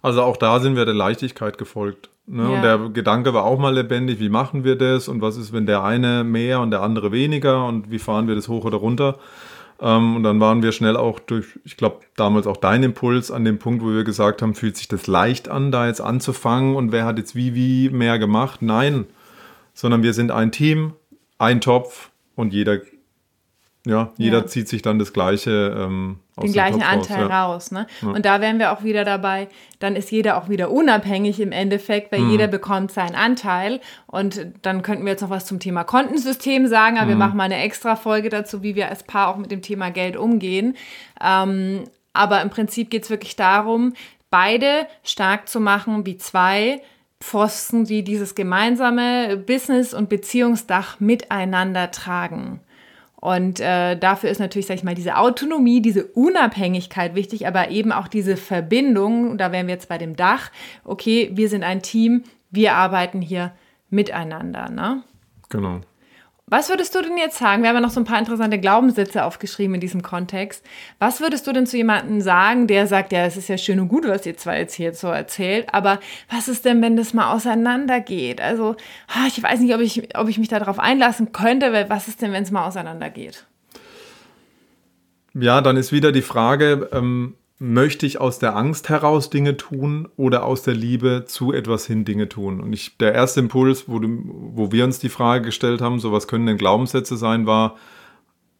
Also 0.03 0.23
auch 0.23 0.37
da 0.37 0.61
sind 0.61 0.77
wir 0.77 0.85
der 0.85 0.95
Leichtigkeit 0.95 1.59
gefolgt. 1.59 2.11
Ne? 2.27 2.43
Ja. 2.43 2.49
Und 2.49 2.62
der 2.62 2.79
Gedanke 2.91 3.35
war 3.35 3.45
auch 3.45 3.59
mal 3.59 3.75
lebendig, 3.75 4.19
wie 4.19 4.29
machen 4.29 4.65
wir 4.65 4.77
das 4.77 5.09
und 5.09 5.21
was 5.21 5.37
ist, 5.37 5.53
wenn 5.53 5.67
der 5.67 5.85
eine 5.85 6.25
mehr 6.25 6.61
und 6.61 6.71
der 6.71 6.83
andere 6.83 7.12
weniger 7.12 7.67
und 7.67 7.91
wie 7.91 7.99
fahren 7.99 8.29
wir 8.29 8.35
das 8.35 8.49
hoch 8.49 8.65
oder 8.65 8.79
runter. 8.79 9.19
Ähm, 9.81 10.17
und 10.17 10.23
dann 10.23 10.41
waren 10.41 10.62
wir 10.62 10.73
schnell 10.73 10.97
auch 10.97 11.21
durch, 11.21 11.47
ich 11.65 11.77
glaube, 11.77 12.01
damals 12.17 12.47
auch 12.47 12.57
dein 12.57 12.83
Impuls 12.83 13.31
an 13.31 13.45
dem 13.45 13.59
Punkt, 13.59 13.85
wo 13.85 13.93
wir 13.93 14.05
gesagt 14.05 14.43
haben, 14.43 14.55
fühlt 14.55 14.77
sich 14.77 14.89
das 14.89 15.07
leicht 15.07 15.49
an, 15.49 15.71
da 15.71 15.87
jetzt 15.87 16.01
anzufangen 16.01 16.75
und 16.75 16.93
wer 16.93 17.05
hat 17.05 17.19
jetzt 17.19 17.35
wie, 17.37 17.55
wie 17.55 17.91
mehr 17.91 18.19
gemacht? 18.19 18.62
Nein, 18.62 19.05
sondern 19.75 20.03
wir 20.03 20.15
sind 20.15 20.31
ein 20.31 20.51
Team, 20.51 20.95
ein 21.39 21.61
Topf 21.61 22.11
und 22.35 22.53
jeder 22.53 22.79
ja, 23.87 24.12
jeder 24.18 24.38
ja. 24.38 24.46
zieht 24.46 24.68
sich 24.68 24.83
dann 24.83 24.99
das 24.99 25.12
gleiche 25.12 25.75
ähm, 25.79 26.18
aus 26.35 26.44
den 26.44 26.53
gleichen 26.53 26.81
Topf 26.81 26.92
Anteil 26.92 27.22
raus, 27.27 27.31
ja. 27.31 27.44
raus 27.44 27.70
ne? 27.70 27.87
Ja. 28.03 28.09
Und 28.09 28.27
da 28.27 28.40
wären 28.40 28.59
wir 28.59 28.72
auch 28.72 28.83
wieder 28.83 29.05
dabei, 29.05 29.49
dann 29.79 29.94
ist 29.94 30.11
jeder 30.11 30.37
auch 30.37 30.49
wieder 30.49 30.72
unabhängig 30.72 31.38
im 31.38 31.53
Endeffekt, 31.53 32.11
weil 32.11 32.20
mhm. 32.20 32.31
jeder 32.31 32.49
bekommt 32.49 32.90
seinen 32.90 33.14
Anteil. 33.14 33.81
Und 34.09 34.44
dann 34.62 34.83
könnten 34.83 35.05
wir 35.05 35.12
jetzt 35.12 35.22
noch 35.22 35.31
was 35.31 35.46
zum 35.46 35.61
Thema 35.61 35.85
Kontensystem 35.85 36.66
sagen, 36.66 36.96
aber 36.96 37.07
mhm. 37.07 37.11
wir 37.11 37.16
machen 37.16 37.37
mal 37.37 37.44
eine 37.44 37.62
extra 37.62 37.94
Folge 37.94 38.29
dazu, 38.29 38.62
wie 38.62 38.75
wir 38.75 38.88
als 38.88 39.05
Paar 39.05 39.29
auch 39.29 39.37
mit 39.37 39.53
dem 39.53 39.62
Thema 39.62 39.90
Geld 39.90 40.16
umgehen. 40.16 40.77
Ähm, 41.25 41.85
aber 42.12 42.42
im 42.42 42.51
Prinzip 42.51 42.90
geht 42.90 43.05
es 43.05 43.11
wirklich 43.11 43.37
darum, 43.37 43.92
beide 44.31 44.88
stark 45.05 45.49
zu 45.49 45.61
machen 45.61 46.07
wie 46.07 46.16
zwei 46.16 46.83
Pfosten, 47.20 47.85
die 47.85 48.03
dieses 48.03 48.35
gemeinsame 48.35 49.37
Business- 49.37 49.94
und 49.94 50.09
Beziehungsdach 50.09 51.01
miteinander 51.01 51.90
tragen. 51.90 52.61
Und 53.20 53.61
äh, 53.61 53.96
dafür 53.96 54.31
ist 54.31 54.38
natürlich, 54.38 54.66
sag 54.66 54.74
ich 54.74 54.85
mal, 54.85 54.94
diese 54.94 55.16
Autonomie, 55.16 55.81
diese 55.81 56.05
Unabhängigkeit 56.05 57.14
wichtig, 57.14 57.46
aber 57.46 57.70
eben 57.70 57.90
auch 57.90 58.09
diese 58.09 58.37
Verbindung, 58.37 59.38
da 59.38 59.52
wären 59.52 59.66
wir 59.66 59.74
jetzt 59.74 59.88
bei 59.88 59.98
dem 59.98 60.16
Dach, 60.16 60.50
okay, 60.85 61.31
wir 61.33 61.48
sind 61.48 61.64
ein 61.64 61.83
Team, 61.83 62.24
wir 62.50 62.74
arbeiten 62.74 63.22
hier 63.22 63.52
miteinander. 63.90 64.70
Ne? 64.70 65.02
Genau. 65.48 65.81
Was 66.48 66.68
würdest 66.68 66.94
du 66.94 67.02
denn 67.02 67.16
jetzt 67.18 67.38
sagen? 67.38 67.62
Wir 67.62 67.70
haben 67.70 67.74
ja 67.74 67.80
noch 67.80 67.90
so 67.90 67.98
ein 67.98 68.04
paar 68.04 68.20
interessante 68.20 68.61
Glaubenssätze 68.61 69.24
aufgeschrieben 69.24 69.74
in 69.74 69.80
diesem 69.80 70.02
Kontext. 70.02 70.64
Was 71.00 71.20
würdest 71.20 71.44
du 71.48 71.52
denn 71.52 71.66
zu 71.66 71.76
jemandem 71.76 72.20
sagen, 72.20 72.68
der 72.68 72.87
sagt, 72.87 73.11
ja, 73.11 73.26
es 73.26 73.37
ist 73.37 73.48
ja 73.48 73.59
schön 73.59 73.80
und 73.80 73.88
gut, 73.88 74.06
was 74.06 74.24
ihr 74.26 74.37
zwar 74.37 74.56
jetzt 74.56 74.74
hier 74.74 74.94
so 74.94 75.09
erzählt, 75.09 75.66
aber 75.72 75.98
was 76.30 76.46
ist 76.46 76.64
denn, 76.64 76.80
wenn 76.82 76.96
das 76.96 77.14
mal 77.14 77.32
auseinandergeht? 77.32 78.40
Also, 78.40 78.76
ich 79.26 79.42
weiß 79.42 79.59
nicht, 79.59 79.74
ob 79.74 79.80
ich, 79.80 80.16
ob 80.16 80.28
ich 80.28 80.38
mich 80.38 80.46
darauf 80.46 80.78
einlassen 80.78 81.32
könnte, 81.32 81.72
weil 81.72 81.90
was 81.90 82.06
ist 82.06 82.22
denn, 82.22 82.32
wenn 82.32 82.44
es 82.44 82.52
mal 82.52 82.64
auseinandergeht? 82.64 83.44
Ja, 85.35 85.61
dann 85.61 85.76
ist 85.76 85.90
wieder 85.90 86.12
die 86.12 86.22
Frage, 86.22 86.88
ähm, 86.92 87.35
möchte 87.59 88.05
ich 88.05 88.21
aus 88.21 88.38
der 88.38 88.55
Angst 88.55 88.88
heraus 88.88 89.31
Dinge 89.31 89.57
tun 89.57 90.09
oder 90.16 90.45
aus 90.45 90.62
der 90.62 90.75
Liebe 90.75 91.25
zu 91.27 91.53
etwas 91.53 91.87
hin 91.87 92.05
Dinge 92.05 92.29
tun? 92.29 92.61
Und 92.61 92.73
ich, 92.73 92.99
der 92.99 93.14
erste 93.14 93.40
Impuls, 93.40 93.88
wo, 93.88 93.99
du, 93.99 94.09
wo 94.27 94.73
wir 94.73 94.85
uns 94.85 94.99
die 94.99 95.09
Frage 95.09 95.47
gestellt 95.47 95.81
haben, 95.81 95.99
so 95.99 96.12
was 96.12 96.29
können 96.29 96.47
denn 96.47 96.59
Glaubenssätze 96.59 97.16
sein, 97.16 97.47
war, 97.47 97.77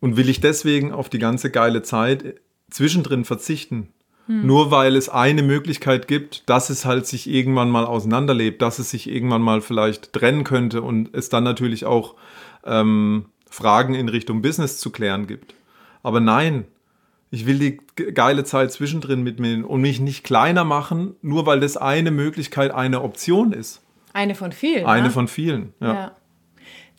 und 0.01 0.17
will 0.17 0.29
ich 0.29 0.41
deswegen 0.41 0.93
auf 0.93 1.09
die 1.09 1.19
ganze 1.19 1.51
geile 1.51 1.83
Zeit 1.83 2.41
zwischendrin 2.71 3.25
verzichten? 3.25 3.89
Hm. 4.27 4.47
Nur 4.47 4.71
weil 4.71 4.97
es 4.97 5.09
eine 5.09 5.43
Möglichkeit 5.43 6.09
gibt, 6.09 6.49
dass 6.49 6.71
es 6.71 6.85
halt 6.85 7.07
sich 7.07 7.29
irgendwann 7.29 7.71
mal 7.71 7.87
auseinanderlebt, 7.87 8.61
dass 8.61 8.79
es 8.79 8.91
sich 8.91 9.09
irgendwann 9.09 9.43
mal 9.43 9.61
vielleicht 9.61 10.13
trennen 10.13 10.45
könnte 10.45 10.83
und 10.83 11.15
es 11.15 11.29
dann 11.29 11.45
natürlich 11.45 11.87
auch 11.87 12.15
ähm, 12.65 13.27
Fragen 13.49 13.95
in 13.95 14.09
Richtung 14.09 14.43
Business 14.43 14.79
zu 14.79 14.91
klären 14.91 15.27
gibt. 15.27 15.55
Aber 16.03 16.21
nein, 16.21 16.65
Ich 17.37 17.45
will 17.45 17.59
die 17.59 17.77
geile 18.15 18.45
Zeit 18.45 18.73
zwischendrin 18.73 19.23
mit 19.23 19.39
mir 19.39 19.69
und 19.69 19.83
mich 19.83 20.01
nicht 20.01 20.25
kleiner 20.25 20.65
machen, 20.65 21.17
nur 21.21 21.45
weil 21.45 21.61
das 21.61 21.77
eine 21.77 22.11
Möglichkeit, 22.11 22.73
eine 22.73 23.03
Option 23.03 23.53
ist. 23.53 23.83
Eine 24.15 24.35
von 24.35 24.53
vielen. 24.53 24.87
Eine 24.87 25.09
ne? 25.09 25.11
von 25.11 25.29
vielen, 25.29 25.75
ja. 25.79 25.93
Ja. 25.93 26.13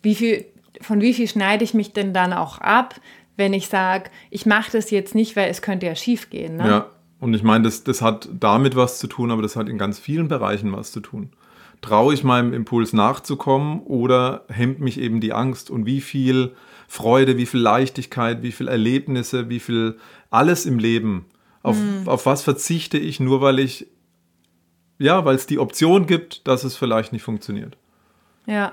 Wie 0.00 0.14
viel, 0.14 0.44
von 0.80 1.00
wie 1.00 1.12
viel 1.12 1.26
schneide 1.26 1.64
ich 1.64 1.74
mich 1.74 1.92
denn 1.92 2.14
dann 2.14 2.32
auch 2.32 2.58
ab, 2.58 2.94
wenn 3.36 3.52
ich 3.52 3.66
sage, 3.66 4.10
ich 4.30 4.46
mache 4.46 4.70
das 4.70 4.92
jetzt 4.92 5.16
nicht, 5.16 5.34
weil 5.34 5.50
es 5.50 5.60
könnte 5.60 5.86
ja 5.86 5.96
schief 5.96 6.30
gehen. 6.30 6.58
Ne? 6.58 6.68
Ja, 6.68 6.86
und 7.18 7.34
ich 7.34 7.42
meine, 7.42 7.64
das, 7.64 7.82
das 7.82 8.00
hat 8.00 8.28
damit 8.32 8.76
was 8.76 9.00
zu 9.00 9.08
tun, 9.08 9.32
aber 9.32 9.42
das 9.42 9.56
hat 9.56 9.68
in 9.68 9.76
ganz 9.76 9.98
vielen 9.98 10.28
Bereichen 10.28 10.72
was 10.72 10.92
zu 10.92 11.00
tun. 11.00 11.30
Traue 11.80 12.14
ich 12.14 12.22
meinem 12.22 12.52
Impuls 12.52 12.92
nachzukommen 12.92 13.80
oder 13.80 14.44
hemmt 14.48 14.78
mich 14.78 15.00
eben 15.00 15.20
die 15.20 15.32
Angst? 15.32 15.68
Und 15.68 15.84
wie 15.84 16.00
viel 16.00 16.54
Freude, 16.88 17.36
wie 17.36 17.46
viel 17.46 17.60
Leichtigkeit, 17.60 18.42
wie 18.42 18.50
viel 18.50 18.66
Erlebnisse, 18.66 19.48
wie 19.48 19.60
viel 19.60 19.98
alles 20.30 20.66
im 20.66 20.78
Leben, 20.78 21.26
auf, 21.62 21.76
auf 22.06 22.26
was 22.26 22.42
verzichte 22.42 22.98
ich 22.98 23.20
nur, 23.20 23.40
weil 23.40 23.58
ich, 23.58 23.86
ja, 24.98 25.24
weil 25.24 25.36
es 25.36 25.46
die 25.46 25.58
Option 25.58 26.06
gibt, 26.06 26.48
dass 26.48 26.64
es 26.64 26.76
vielleicht 26.76 27.12
nicht 27.12 27.22
funktioniert. 27.22 27.76
ja. 28.46 28.72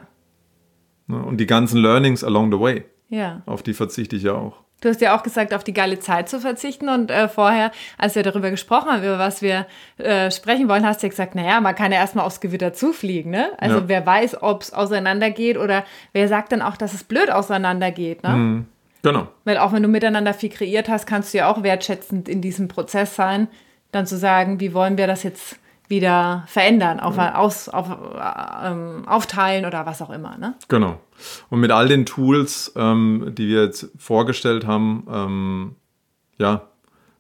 Ne? 1.08 1.22
Und 1.22 1.38
die 1.38 1.46
ganzen 1.46 1.82
Learnings 1.82 2.24
along 2.24 2.52
the 2.52 2.60
way, 2.60 2.86
ja. 3.10 3.44
auf 3.46 3.62
die 3.62 3.76
verzichte 3.76 4.16
ich 4.16 4.24
ja 4.24 4.34
auch. 4.34 4.65
Du 4.86 4.90
hast 4.92 5.02
ja 5.02 5.18
auch 5.18 5.24
gesagt, 5.24 5.52
auf 5.52 5.64
die 5.64 5.74
geile 5.74 5.98
Zeit 6.00 6.30
zu 6.30 6.40
verzichten. 6.40 6.90
Und 6.90 7.10
äh, 7.10 7.28
vorher, 7.28 7.72
als 7.98 8.14
wir 8.14 8.22
darüber 8.22 8.52
gesprochen 8.52 8.92
haben, 8.92 9.04
über 9.04 9.18
was 9.18 9.42
wir 9.42 9.66
äh, 9.98 10.30
sprechen 10.30 10.70
wollen, 10.70 10.86
hast 10.86 11.02
du 11.02 11.08
ja 11.08 11.10
gesagt, 11.10 11.34
naja, 11.34 11.60
man 11.60 11.74
kann 11.74 11.92
ja 11.92 11.98
erstmal 11.98 12.24
aufs 12.24 12.40
Gewitter 12.40 12.72
zufliegen. 12.72 13.32
Ne? 13.32 13.50
Also 13.58 13.78
Ja. 13.78 13.84
wer 13.88 14.06
weiß, 14.06 14.44
ob 14.44 14.62
es 14.62 14.74
auseinandergeht 14.74 15.58
oder 15.58 15.84
wer 16.14 16.28
sagt 16.28 16.52
dann 16.52 16.62
auch, 16.62 16.78
dass 16.78 16.94
es 16.94 17.04
blöd 17.04 17.32
auseinandergeht. 17.32 18.22
Ne? 18.22 18.66
Genau. 19.02 19.28
Weil 19.44 19.58
auch 19.58 19.74
wenn 19.74 19.82
du 19.82 19.90
miteinander 19.90 20.36
viel 20.36 20.50
kreiert 20.50 20.88
hast, 20.88 21.08
kannst 21.08 21.34
du 21.34 21.40
ja 21.40 21.50
auch 21.52 21.64
wertschätzend 21.64 22.30
in 22.30 22.42
diesem 22.42 22.68
Prozess 22.68 23.16
sein, 23.16 23.48
dann 23.92 24.06
zu 24.06 24.18
sagen, 24.18 24.60
wie 24.60 24.76
wollen 24.76 25.00
wir 25.00 25.08
das 25.08 25.24
jetzt 25.24 25.58
wieder 25.88 26.44
verändern, 26.48 27.00
auf, 27.00 27.18
aus, 27.18 27.70
auf, 27.70 27.90
äh, 27.90 28.68
ähm, 28.68 29.08
aufteilen 29.08 29.66
oder 29.66 29.86
was 29.86 30.02
auch 30.02 30.10
immer. 30.10 30.38
Ne? 30.38 30.56
Genau. 30.68 31.00
Und 31.50 31.60
mit 31.60 31.72
all 31.72 31.88
den 31.88 32.06
Tools, 32.06 32.74
ähm, 32.76 33.34
die 33.38 33.48
wir 33.48 33.64
jetzt 33.64 33.90
vorgestellt 33.98 34.66
haben, 34.66 35.08
ähm, 35.12 35.76
ja, 36.38 36.68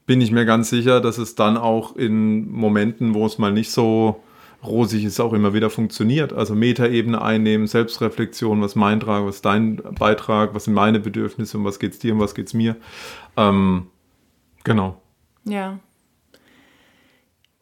bin 0.06 0.22
ich 0.22 0.32
mir 0.32 0.46
ganz 0.46 0.70
sicher, 0.70 1.02
dass 1.02 1.18
es 1.18 1.36
dann 1.36 1.58
auch 1.58 1.96
in 1.96 2.52
Momenten, 2.52 3.14
wo 3.14 3.26
es 3.26 3.38
mal 3.38 3.52
nicht 3.52 3.72
so 3.72 4.22
rosig 4.64 5.04
ist, 5.04 5.20
auch 5.20 5.34
immer 5.34 5.54
wieder 5.54 5.70
funktioniert. 5.70 6.34
Also 6.34 6.56
Metaebene 6.56 7.22
einnehmen, 7.22 7.68
Selbstreflexion, 7.68 8.62
was 8.62 8.76
mein 8.76 9.00
Trag, 9.00 9.26
was 9.26 9.42
dein 9.42 9.78
Beitrag, 9.78 10.54
was 10.54 10.66
sind 10.66 10.74
meine 10.74 11.00
Bedürfnisse 11.00 11.58
und 11.58 11.66
was 11.66 11.80
geht's 11.80 12.00
dir 12.00 12.14
und 12.14 12.20
was 12.20 12.36
geht's 12.36 12.54
mir. 12.54 12.76
Ähm, 13.38 13.88
genau. 14.64 15.02
Ja. 15.44 15.80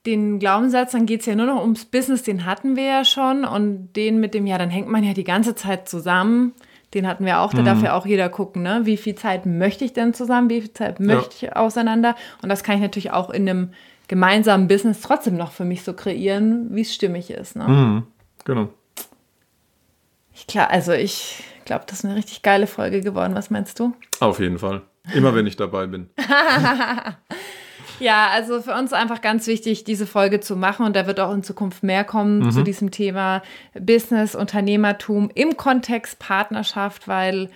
Den 0.05 0.39
Glaubenssatz, 0.39 0.91
dann 0.91 1.05
geht 1.05 1.21
es 1.21 1.25
ja 1.25 1.35
nur 1.35 1.45
noch 1.45 1.61
ums 1.61 1.85
Business, 1.85 2.23
den 2.23 2.45
hatten 2.45 2.75
wir 2.75 2.83
ja 2.83 3.05
schon. 3.05 3.45
Und 3.45 3.93
den 3.93 4.19
mit 4.19 4.33
dem, 4.33 4.45
ja, 4.45 4.57
dann 4.57 4.69
hängt 4.69 4.89
man 4.89 5.03
ja 5.03 5.13
die 5.13 5.23
ganze 5.23 5.55
Zeit 5.55 5.87
zusammen. 5.87 6.53
Den 6.93 7.07
hatten 7.07 7.25
wir 7.25 7.39
auch, 7.39 7.53
da 7.53 7.63
darf 7.63 7.81
ja 7.81 7.95
auch 7.95 8.05
jeder 8.05 8.29
gucken, 8.29 8.61
ne? 8.61 8.81
Wie 8.83 8.97
viel 8.97 9.15
Zeit 9.15 9.47
möchte 9.47 9.83
ich 9.83 9.93
denn 9.93 10.13
zusammen, 10.13 10.49
wie 10.49 10.61
viel 10.61 10.73
Zeit 10.73 10.99
möchte 10.99 11.33
ich 11.47 11.55
auseinander? 11.55 12.15
Und 12.43 12.49
das 12.49 12.63
kann 12.63 12.75
ich 12.75 12.81
natürlich 12.81 13.09
auch 13.09 13.31
in 13.31 13.49
einem 13.49 13.69
gemeinsamen 14.07 14.67
Business 14.67 15.01
trotzdem 15.01 15.35
noch 15.35 15.51
für 15.51 15.65
mich 15.65 15.83
so 15.83 15.93
kreieren, 15.93 16.67
wie 16.69 16.81
es 16.81 16.93
stimmig 16.93 17.31
ist. 17.31 17.55
Ne? 17.55 17.67
Mhm. 17.67 18.03
Genau. 18.45 18.69
Ich, 20.35 20.45
klar, 20.45 20.69
also 20.69 20.91
ich 20.91 21.43
glaube, 21.65 21.85
das 21.87 21.99
ist 21.99 22.05
eine 22.05 22.15
richtig 22.15 22.43
geile 22.43 22.67
Folge 22.67 23.01
geworden. 23.01 23.33
Was 23.33 23.49
meinst 23.49 23.79
du? 23.79 23.93
Auf 24.19 24.39
jeden 24.39 24.59
Fall. 24.59 24.81
Immer 25.13 25.33
wenn 25.33 25.47
ich 25.47 25.55
dabei 25.55 25.87
bin. 25.87 26.09
Ja, 27.99 28.27
also 28.31 28.61
für 28.61 28.73
uns 28.73 28.93
einfach 28.93 29.21
ganz 29.21 29.47
wichtig, 29.47 29.83
diese 29.83 30.07
Folge 30.07 30.39
zu 30.39 30.55
machen. 30.55 30.85
Und 30.85 30.95
da 30.95 31.07
wird 31.07 31.19
auch 31.19 31.33
in 31.33 31.43
Zukunft 31.43 31.83
mehr 31.83 32.03
kommen 32.03 32.51
zu 32.51 32.63
diesem 32.63 32.91
Thema 32.91 33.41
Business, 33.79 34.35
Unternehmertum 34.35 35.29
im 35.33 35.57
Kontext 35.57 36.19
Partnerschaft, 36.19 37.07
weil 37.07 37.49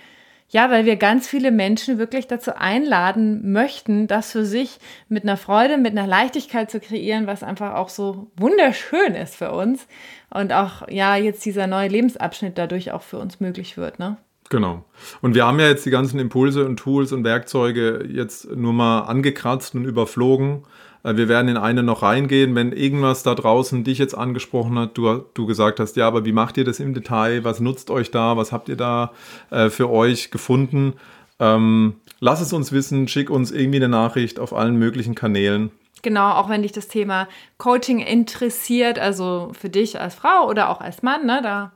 ja, 0.50 0.70
weil 0.70 0.86
wir 0.86 0.96
ganz 0.96 1.28
viele 1.28 1.50
Menschen 1.50 1.98
wirklich 1.98 2.26
dazu 2.26 2.56
einladen 2.56 3.52
möchten, 3.52 4.06
das 4.06 4.32
für 4.32 4.46
sich 4.46 4.78
mit 5.10 5.24
einer 5.24 5.36
Freude, 5.36 5.76
mit 5.76 5.92
einer 5.92 6.06
Leichtigkeit 6.06 6.70
zu 6.70 6.80
kreieren, 6.80 7.26
was 7.26 7.42
einfach 7.42 7.74
auch 7.74 7.90
so 7.90 8.30
wunderschön 8.34 9.14
ist 9.14 9.36
für 9.36 9.52
uns. 9.52 9.86
Und 10.30 10.54
auch 10.54 10.88
ja 10.88 11.16
jetzt 11.16 11.44
dieser 11.44 11.66
neue 11.66 11.88
Lebensabschnitt 11.88 12.56
dadurch 12.56 12.92
auch 12.92 13.02
für 13.02 13.18
uns 13.18 13.40
möglich 13.40 13.76
wird, 13.76 13.98
ne? 13.98 14.16
Genau. 14.50 14.84
Und 15.20 15.34
wir 15.34 15.46
haben 15.46 15.60
ja 15.60 15.68
jetzt 15.68 15.84
die 15.84 15.90
ganzen 15.90 16.18
Impulse 16.18 16.64
und 16.64 16.78
Tools 16.78 17.12
und 17.12 17.24
Werkzeuge 17.24 18.06
jetzt 18.10 18.50
nur 18.50 18.72
mal 18.72 19.00
angekratzt 19.00 19.74
und 19.74 19.84
überflogen. 19.84 20.64
Äh, 21.04 21.16
Wir 21.16 21.28
werden 21.28 21.48
in 21.48 21.56
eine 21.56 21.82
noch 21.82 22.02
reingehen, 22.02 22.54
wenn 22.54 22.72
irgendwas 22.72 23.22
da 23.22 23.34
draußen 23.34 23.84
dich 23.84 23.98
jetzt 23.98 24.16
angesprochen 24.16 24.78
hat, 24.78 24.96
du, 24.96 25.24
du 25.34 25.46
gesagt 25.46 25.80
hast, 25.80 25.96
ja, 25.96 26.06
aber 26.06 26.24
wie 26.24 26.32
macht 26.32 26.56
ihr 26.56 26.64
das 26.64 26.80
im 26.80 26.94
Detail? 26.94 27.44
Was 27.44 27.60
nutzt 27.60 27.90
euch 27.90 28.10
da? 28.10 28.36
Was 28.36 28.52
habt 28.52 28.68
ihr 28.68 28.76
da 28.76 29.12
äh, 29.50 29.68
für 29.68 29.90
euch 29.90 30.30
gefunden? 30.30 30.94
Ähm, 31.40 31.94
lass 32.20 32.40
es 32.40 32.52
uns 32.52 32.72
wissen, 32.72 33.06
schick 33.06 33.30
uns 33.30 33.52
irgendwie 33.52 33.76
eine 33.78 33.88
Nachricht 33.88 34.40
auf 34.40 34.52
allen 34.52 34.76
möglichen 34.76 35.14
Kanälen. 35.14 35.70
Genau, 36.02 36.30
auch 36.32 36.48
wenn 36.48 36.62
dich 36.62 36.72
das 36.72 36.88
Thema 36.88 37.28
Coaching 37.58 37.98
interessiert, 37.98 38.98
also 38.98 39.50
für 39.58 39.68
dich 39.68 40.00
als 40.00 40.14
Frau 40.14 40.48
oder 40.48 40.70
auch 40.70 40.80
als 40.80 41.02
Mann, 41.02 41.26
ne, 41.26 41.40
da 41.42 41.72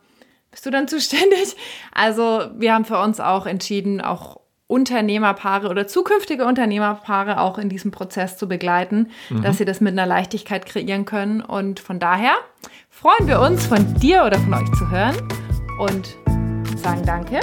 bist 0.53 0.65
du 0.65 0.71
dann 0.71 0.87
zuständig. 0.87 1.57
Also 1.93 2.45
wir 2.57 2.73
haben 2.73 2.85
für 2.85 3.01
uns 3.01 3.19
auch 3.19 3.47
entschieden, 3.47 4.01
auch 4.01 4.41
Unternehmerpaare 4.69 5.69
oder 5.69 5.87
zukünftige 5.87 6.47
Unternehmerpaare 6.47 7.41
auch 7.41 7.59
in 7.59 7.69
diesem 7.69 7.91
Prozess 7.91 8.39
zu 8.39 8.49
begleiten, 8.49 9.11
dass 9.43 9.59
sie 9.59 9.67
das 9.67 9.83
mit 9.83 9.93
einer 9.93 10.07
Leichtigkeit 10.07 10.65
kreieren 10.65 11.05
können. 11.05 11.43
Und 11.43 11.79
von 11.79 11.99
daher 11.99 12.33
freuen 12.89 13.27
wir 13.27 13.41
uns, 13.41 13.67
von 13.67 13.95
dir 13.97 14.25
oder 14.25 14.39
von 14.39 14.55
euch 14.55 14.73
zu 14.79 14.91
hören 14.91 15.17
und 15.79 16.17
sagen 16.79 17.03
Danke. 17.05 17.41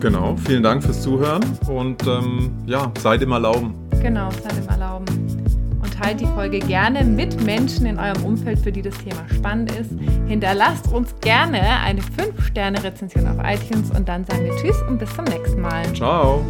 Genau, 0.00 0.36
vielen 0.36 0.62
Dank 0.62 0.82
fürs 0.82 1.02
Zuhören 1.02 1.44
und 1.68 2.06
ähm, 2.06 2.56
ja, 2.66 2.92
seid 2.98 3.22
im 3.22 3.32
Erlauben. 3.32 3.74
Genau, 4.00 4.30
seid 4.30 4.58
im 4.58 4.68
Erlauben. 4.68 5.61
Teilt 6.02 6.20
die 6.20 6.26
Folge 6.26 6.58
gerne 6.58 7.04
mit 7.04 7.40
Menschen 7.44 7.86
in 7.86 7.98
eurem 7.98 8.24
Umfeld, 8.24 8.58
für 8.58 8.72
die 8.72 8.82
das 8.82 8.96
Thema 8.98 9.24
spannend 9.32 9.70
ist. 9.72 9.90
Hinterlasst 10.26 10.92
uns 10.92 11.14
gerne 11.20 11.60
eine 11.60 12.00
5-Sterne-Rezension 12.00 13.28
auf 13.28 13.36
iTunes 13.44 13.90
und 13.90 14.08
dann 14.08 14.24
sagen 14.24 14.44
wir 14.44 14.56
Tschüss 14.56 14.82
und 14.88 14.98
bis 14.98 15.14
zum 15.14 15.24
nächsten 15.26 15.60
Mal. 15.60 15.84
Ciao. 15.94 16.44